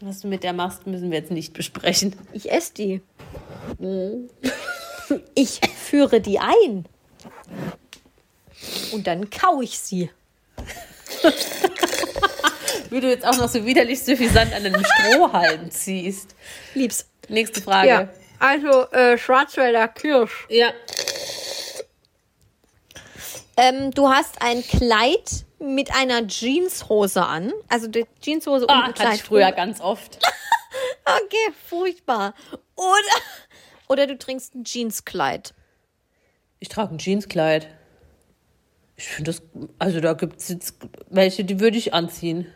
[0.00, 2.16] Was du mit der machst, müssen wir jetzt nicht besprechen.
[2.32, 3.00] Ich esse die.
[5.36, 6.84] Ich führe die ein.
[8.92, 10.10] Und dann kau ich sie.
[12.94, 16.36] Wie du jetzt auch noch so widerlich suffisant an einem Strohhalm ziehst.
[16.74, 17.10] Lieb's.
[17.28, 17.88] Nächste Frage.
[17.88, 18.08] Ja.
[18.38, 20.46] Also, äh, Schwarzwälder Kirsch.
[20.48, 20.68] Ja.
[23.56, 27.52] Ähm, du hast ein Kleid mit einer Jeanshose an.
[27.68, 29.14] Also die Jeanshose Ah, und ein hatte Kleid.
[29.16, 30.18] ich früher ganz oft.
[31.04, 32.34] Okay, furchtbar.
[32.76, 33.20] Oder,
[33.88, 35.52] oder du trinkst ein Jeanskleid.
[36.60, 37.68] Ich trage ein Jeanskleid.
[38.96, 39.42] Ich finde das,
[39.78, 40.76] also da gibt es jetzt
[41.10, 42.46] welche, die würde ich anziehen.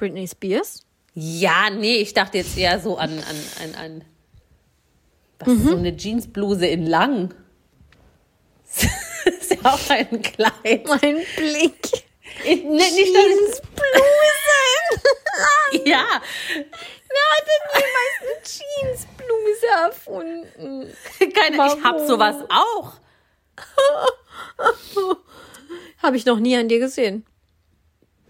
[0.00, 0.82] Britney Spears?
[1.14, 4.04] Ja, nee, ich dachte jetzt eher so an, an, an, an
[5.38, 7.34] was ist so eine Jeansbluse in lang.
[9.24, 10.86] ist ja auch ein Kleid.
[10.86, 12.04] Mein Blick.
[12.44, 13.70] Ich, ne, nicht, Jeansbluse.
[15.84, 16.04] ja,
[17.10, 18.36] Wer hat denn jemals eine
[18.86, 20.96] Jeansbluse erfunden?
[21.34, 22.06] keine, ich hab Warum?
[22.06, 22.94] sowas auch.
[26.02, 27.26] Habe ich noch nie an dir gesehen.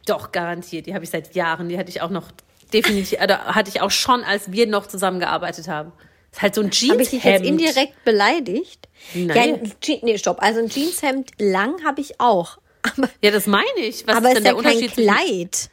[0.07, 0.87] Doch, garantiert.
[0.87, 1.69] Die habe ich seit Jahren.
[1.69, 2.31] Die hatte ich auch noch
[2.73, 5.93] definitiv, oder hatte ich auch schon, als wir noch zusammengearbeitet haben.
[6.33, 7.61] Ist halt so ein Habe ich dich jetzt Jeanshemd.
[7.61, 8.89] indirekt beleidigt?
[9.15, 9.73] Nein.
[9.85, 10.41] Ja, nee, stopp.
[10.43, 12.59] Also ein Jeanshemd lang habe ich auch.
[12.83, 14.07] Aber, Ja, das meine ich.
[14.07, 14.95] Was aber ist ist denn ja der kein Unterschied?
[14.95, 15.71] zwischen- Kleid.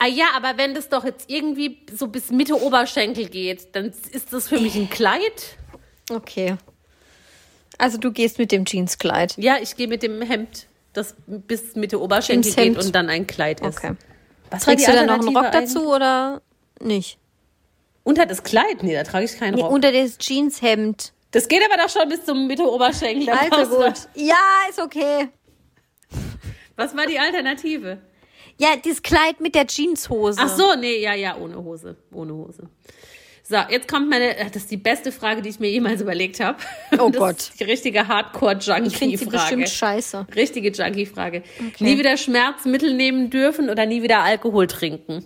[0.00, 4.32] Ah ja, aber wenn das doch jetzt irgendwie so bis Mitte Oberschenkel geht, dann ist
[4.32, 5.56] das für mich ein Kleid.
[6.08, 6.54] Okay.
[7.78, 9.34] Also du gehst mit dem Jeanskleid.
[9.38, 10.67] Ja, ich gehe mit dem Hemd,
[10.98, 13.78] das bis Mitte Oberschenkel geht und dann ein Kleid ist.
[13.78, 13.94] Okay.
[14.50, 16.42] Was Trägst du dann noch einen Rock dazu oder
[16.80, 17.18] nicht?
[18.04, 18.82] Unter das Kleid?
[18.82, 19.72] Nee, da trage ich keinen Nee, Rock.
[19.72, 21.12] unter das Jeanshemd.
[21.32, 23.28] das geht aber doch schon bis zum Mitte Oberschenkel.
[23.50, 23.94] Also gut.
[24.14, 24.36] Ja,
[24.70, 25.28] ist okay.
[26.76, 27.98] Was war die Alternative?
[28.58, 30.38] Ja, das Kleid mit der Jeanshose.
[30.42, 31.96] Ach so, nee, ja, ja, ohne Hose.
[32.12, 32.68] Ohne Hose.
[33.50, 36.58] So, jetzt kommt meine, das ist die beste Frage, die ich mir jemals überlegt habe.
[36.98, 37.38] Oh das Gott.
[37.38, 39.26] Ist die richtige Hardcore-Junkie-Frage.
[39.30, 40.26] bestimmt scheiße.
[40.36, 41.42] Richtige Junkie-Frage.
[41.78, 45.24] Nie wieder Schmerzmittel nehmen dürfen oder nie wieder Alkohol trinken?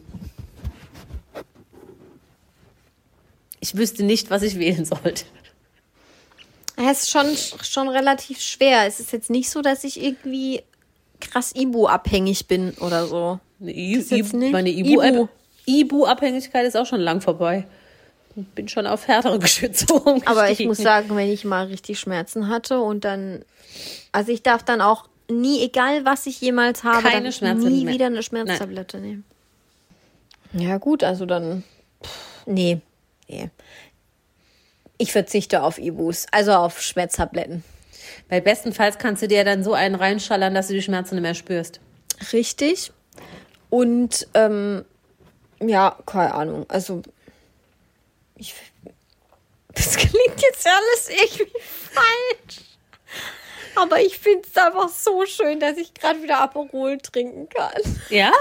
[3.59, 5.25] Ich wüsste nicht, was ich wählen sollte.
[6.77, 7.27] Es ist schon,
[7.65, 8.87] schon relativ schwer.
[8.87, 10.63] Es ist jetzt nicht so, dass ich irgendwie
[11.21, 13.41] krass Ibu-abhängig bin oder so.
[13.59, 15.01] Meine Ibu.
[15.03, 15.29] Ibu-
[15.67, 17.67] Ibu-Abhängigkeit ist auch schon lang vorbei.
[18.35, 20.69] Bin schon auf härtere Geschütze Aber ich umgestiegen.
[20.69, 23.45] muss sagen, wenn ich mal richtig Schmerzen hatte und dann,
[24.13, 27.85] also ich darf dann auch nie, egal was ich jemals habe, Keine dann Schmerzmittel nie
[27.85, 27.95] mehr.
[27.95, 29.25] wieder eine Schmerztablette nehmen.
[30.53, 31.63] Ja gut, also dann,
[32.05, 32.81] pff, nee,
[33.29, 33.51] nee.
[34.99, 37.65] Ich verzichte auf Ibus, also auf Schmerztabletten.
[38.29, 41.35] Weil bestenfalls kannst du dir dann so einen reinschallern, dass du die Schmerzen nicht mehr
[41.35, 41.81] spürst.
[42.33, 42.93] Richtig.
[43.71, 44.85] Und ähm,
[45.61, 46.67] ja, keine Ahnung.
[46.69, 47.03] Also
[48.43, 48.55] ich,
[49.75, 52.61] das klingt jetzt alles irgendwie falsch.
[53.75, 57.81] Aber ich finde es einfach so schön, dass ich gerade wieder Aperol trinken kann.
[58.11, 58.33] Ja,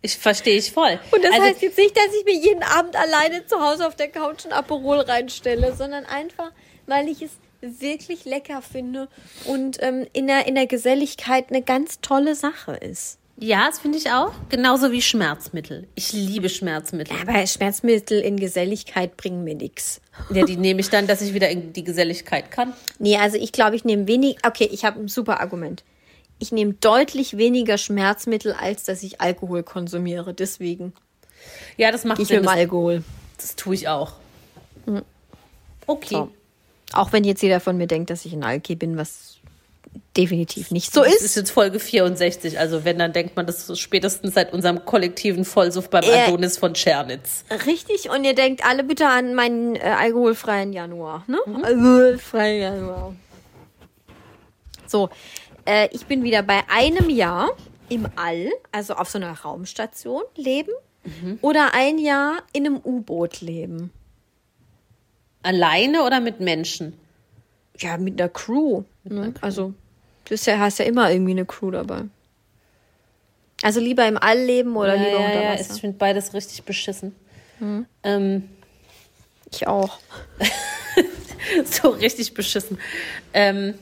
[0.00, 0.98] ich verstehe ich voll.
[1.10, 3.96] Und das also, heißt jetzt nicht, dass ich mir jeden Abend alleine zu Hause auf
[3.96, 6.52] der Couch ein Aperol reinstelle, sondern einfach,
[6.86, 9.08] weil ich es wirklich lecker finde
[9.46, 13.18] und ähm, in, der, in der Geselligkeit eine ganz tolle Sache ist.
[13.38, 14.32] Ja, das finde ich auch.
[14.48, 15.86] Genauso wie Schmerzmittel.
[15.94, 17.16] Ich liebe Schmerzmittel.
[17.20, 20.00] Aber Schmerzmittel in Geselligkeit bringen mir nichts.
[20.30, 22.72] Ja, die nehme ich dann, dass ich wieder in die Geselligkeit kann.
[22.98, 24.36] Nee, also ich glaube, ich nehme wenig.
[24.46, 25.82] Okay, ich habe ein super Argument.
[26.38, 30.34] Ich nehme deutlich weniger Schmerzmittel, als dass ich Alkohol konsumiere.
[30.34, 30.92] Deswegen
[31.76, 32.38] Ja, das macht ich Sinn.
[32.38, 33.02] dem Das, Alkohol.
[33.36, 34.14] das tue ich auch.
[35.86, 36.14] Okay.
[36.14, 36.30] So.
[36.92, 39.36] Auch wenn jetzt jeder von mir denkt, dass ich ein Alki bin, was
[40.16, 41.22] definitiv nicht so Das ist.
[41.22, 42.58] ist jetzt Folge 64.
[42.58, 46.24] Also wenn, dann denkt man, das ist spätestens seit unserem kollektiven Vollsuff beim Äh.
[46.26, 47.44] Adonis von Tschernitz.
[47.66, 51.24] Richtig, und ihr denkt alle bitte an meinen äh, alkoholfreien Januar.
[51.26, 51.38] Ne?
[51.62, 53.14] Alkoholfreien Januar.
[54.86, 55.08] So,
[55.64, 57.50] äh, ich bin wieder bei einem Jahr
[57.88, 60.70] im All, also auf so einer Raumstation leben.
[61.42, 63.90] Oder ein Jahr in einem U-Boot leben.
[65.42, 66.94] Alleine oder mit Menschen?
[67.78, 68.84] Ja, mit einer Crew.
[69.04, 69.34] Ne?
[69.42, 69.74] Also,
[70.24, 72.02] du hast ja, hast ja immer irgendwie eine Crew dabei.
[73.62, 75.74] Also lieber im All leben oder lieber ja, unter ja, Wasser.
[75.74, 77.14] ich finde beides richtig beschissen.
[77.60, 77.86] Mhm.
[78.02, 78.48] Ähm,
[79.50, 79.98] ich auch.
[81.64, 82.78] so richtig beschissen.
[83.32, 83.74] Ähm,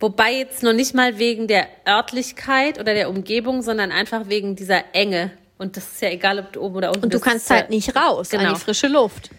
[0.00, 4.94] wobei jetzt noch nicht mal wegen der Örtlichkeit oder der Umgebung, sondern einfach wegen dieser
[4.94, 5.32] Enge.
[5.58, 7.24] Und das ist ja egal, ob du oben oder unten Und du bist.
[7.24, 8.54] kannst halt nicht raus an genau.
[8.54, 9.30] die frische Luft.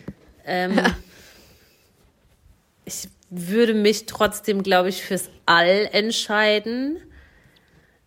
[0.46, 0.80] Ähm,
[2.86, 6.98] ich würde mich trotzdem, glaube ich, fürs All entscheiden,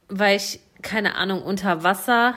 [0.09, 2.35] weil ich, keine Ahnung, unter Wasser.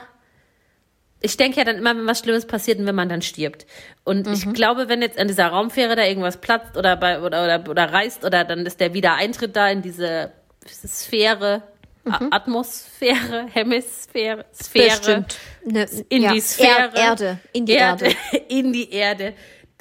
[1.20, 3.66] Ich denke ja dann immer, wenn was Schlimmes passiert und wenn man dann stirbt.
[4.02, 7.70] Und ich glaube, wenn jetzt an dieser Raumfähre da irgendwas platzt oder, bei, oder, oder,
[7.70, 10.32] oder reißt oder dann ist der Wiedereintritt da in diese
[10.66, 11.62] Sphäre,
[12.04, 15.38] A- Atmosphäre, Hemisphäre, Sphäre Bestimmt.
[15.64, 16.32] Ne, in ja.
[16.32, 16.90] die Sphäre.
[16.94, 18.10] Er Erde, in die Erde.
[18.48, 19.34] in die Erde.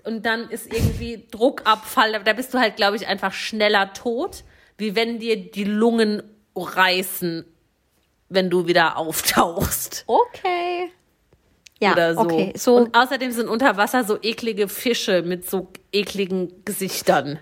[0.03, 2.21] Und dann ist irgendwie Druckabfall.
[2.23, 4.43] Da bist du halt, glaube ich, einfach schneller tot,
[4.77, 6.23] wie wenn dir die Lungen
[6.55, 7.45] reißen,
[8.29, 10.03] wenn du wieder auftauchst.
[10.07, 10.91] Okay.
[11.79, 12.21] Ja, oder so.
[12.21, 12.53] okay.
[12.55, 17.39] So, Und außerdem sind unter Wasser so eklige Fische mit so ekligen Gesichtern.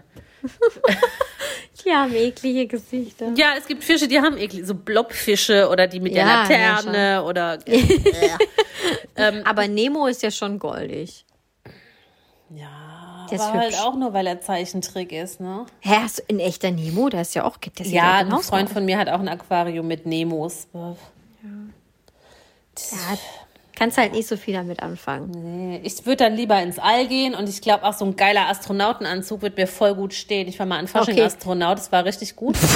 [1.83, 3.33] Die haben eklige Gesichter.
[3.35, 6.75] Ja, es gibt Fische, die haben eklig, so Blobfische oder die mit Ja, der ja,
[6.75, 7.59] Laterne oder.
[9.45, 11.25] Aber Nemo ist ja schon goldig.
[12.55, 15.65] Ja, Der ist aber halt auch nur, weil er Zeichentrick ist, ne?
[15.81, 17.09] Hä, hast du in echter Nemo?
[17.09, 18.73] Da ist ja auch, gibt das Ja, ein genauso Freund aus.
[18.73, 20.67] von mir hat auch ein Aquarium mit Nemos.
[20.73, 20.87] Ja,
[23.75, 25.31] kannst halt nicht so viel damit anfangen.
[25.31, 28.47] Nee, Ich würde dann lieber ins All gehen und ich glaube auch so ein geiler
[28.49, 30.47] Astronautenanzug wird mir voll gut stehen.
[30.47, 31.23] Ich war mal an Fasching Okay.
[31.23, 32.57] Astronaut, das war richtig gut.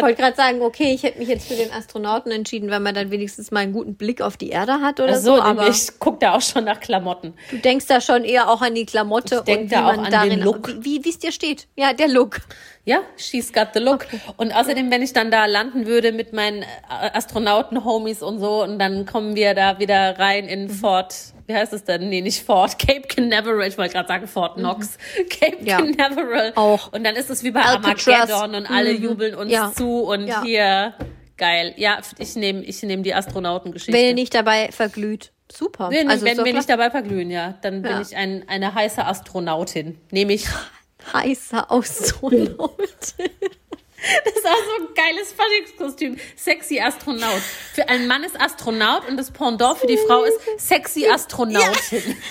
[0.00, 2.94] Ich wollte gerade sagen, okay, ich hätte mich jetzt für den Astronauten entschieden, weil man
[2.94, 5.42] dann wenigstens mal einen guten Blick auf die Erde hat oder so, so.
[5.42, 7.34] Aber ich gucke da auch schon nach Klamotten.
[7.50, 10.06] du denkst da schon eher auch an die Klamotte Ich und wie da auch man
[10.06, 10.74] an darin, den Look.
[10.80, 11.68] wie wie es dir steht.
[11.76, 12.40] Ja, der Look.
[12.84, 14.06] Ja, she's got the look.
[14.36, 16.66] Und außerdem, wenn ich dann da landen würde mit meinen äh,
[17.12, 20.70] Astronauten-Homies und so, und dann kommen wir da wieder rein in Mhm.
[20.70, 21.14] Fort,
[21.46, 22.08] wie heißt es denn?
[22.08, 23.68] Nee, nicht Fort, Cape Canaveral.
[23.68, 24.98] Ich wollte gerade sagen Fort Knox.
[25.30, 25.66] Cape Mhm.
[25.66, 25.76] Ja.
[25.80, 26.52] Canaveral.
[26.56, 26.92] Auch.
[26.92, 28.08] Und dann ist es wie bei Alcatraz.
[28.30, 29.02] Armageddon und alle Mhm.
[29.04, 29.72] jubeln uns Ja.
[29.72, 30.42] zu und Ja.
[30.42, 30.94] hier,
[31.36, 31.74] geil.
[31.76, 33.92] Ja, ich nehme ich nehm die Astronautengeschichte.
[33.96, 35.30] Wenn ihr nicht dabei verglüht.
[35.52, 35.90] Super.
[35.90, 36.78] Wenn, also wenn nicht klar.
[36.78, 39.98] dabei verglühen, ja, dann bin ich ein, eine heiße Astronautin.
[40.10, 40.46] Nehme ich.
[41.12, 42.78] heißer Astronaut.
[44.24, 46.16] Das ist auch so ein geiles Faschingskostüm.
[46.36, 47.40] Sexy Astronaut.
[47.72, 52.16] Für einen Mann ist Astronaut und das Pendant für die Frau ist sexy Astronautin.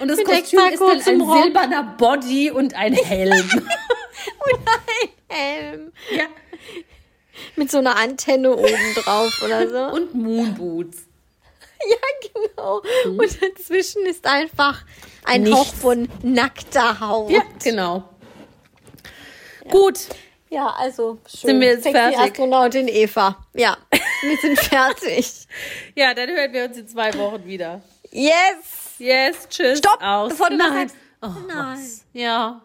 [0.00, 1.42] Und das Mit Kostüm ist dann ein Rock.
[1.42, 3.50] silberner Body und ein Helm.
[5.28, 5.92] Helm.
[6.14, 6.24] ja.
[7.56, 9.94] Mit so einer Antenne oben drauf oder so.
[9.96, 11.05] Und Moonboots.
[11.90, 12.82] Ja, genau.
[13.04, 14.82] Und dazwischen ist einfach
[15.24, 15.58] ein Nichts.
[15.58, 17.30] Hauch von nackter Haut.
[17.30, 18.08] Ja, genau.
[19.70, 19.98] Gut.
[20.48, 21.50] Ja, also schön.
[21.50, 22.18] Sind wir jetzt Sexy fertig?
[22.18, 23.46] Astronautin Eva.
[23.54, 23.76] Ja,
[24.22, 25.46] wir sind fertig.
[25.94, 27.82] Ja, dann hören wir uns in zwei Wochen wieder.
[28.10, 28.94] Yes!
[28.98, 29.78] Yes, tschüss.
[29.78, 30.30] Stopp, Aus.
[30.30, 30.90] bevor du Nein.
[31.20, 31.76] Oh, Nein.
[31.78, 32.04] was?
[32.12, 32.62] Ja.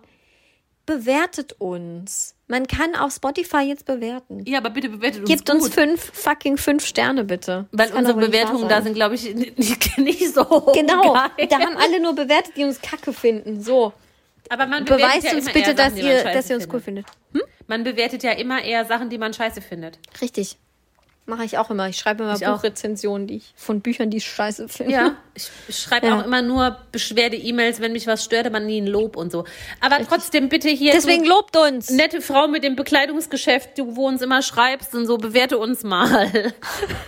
[0.85, 2.35] Bewertet uns.
[2.51, 4.43] Man kann auf Spotify jetzt bewerten.
[4.45, 5.73] Ja, aber bitte bewertet uns Gebt uns gut.
[5.73, 7.65] fünf fucking fünf Sterne bitte.
[7.71, 9.57] Das Weil kann unsere Bewertungen da sind, glaube ich, nicht,
[9.97, 10.43] nicht so
[10.73, 11.47] Genau, geil.
[11.49, 13.61] da haben alle nur bewertet, die uns kacke finden.
[13.61, 13.93] So,
[14.49, 17.05] Aber man beweist ja uns bitte, dass Sachen, man ihr, dass ihr uns cool findet.
[17.31, 17.49] findet.
[17.67, 19.97] Man bewertet ja immer eher Sachen, die man scheiße findet.
[20.21, 20.57] Richtig.
[21.31, 21.87] Mache ich auch immer.
[21.87, 22.57] Ich schreibe immer Ich auch.
[22.57, 24.91] Buchrezensionen, die ich von Büchern, die ich scheiße finde.
[24.91, 26.19] Ja, ich, schreibe Ja.
[26.19, 29.45] auch immer nur Beschwerde-E-Mails, wenn mich was stört, aber nie ein Lob und so.
[29.79, 30.91] Aber trotzdem bitte hier.
[30.91, 31.89] Deswegen lobt uns.
[31.89, 36.53] nette Frau mit dem Bekleidungsgeschäft, du wo uns immer schreibst und so, bewerte uns mal.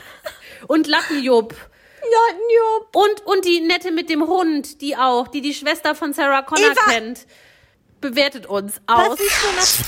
[0.68, 1.54] und Lappenjupp.
[2.02, 2.38] Ja,
[2.80, 2.96] Jupp.
[2.96, 6.72] Und, und die nette mit dem Hund, die auch, die die Schwester von Sarah Connor
[6.72, 6.92] Eva!
[6.92, 7.26] kennt.
[8.00, 9.10] Bewertet uns aus.
[9.10, 9.88] Was ist so eine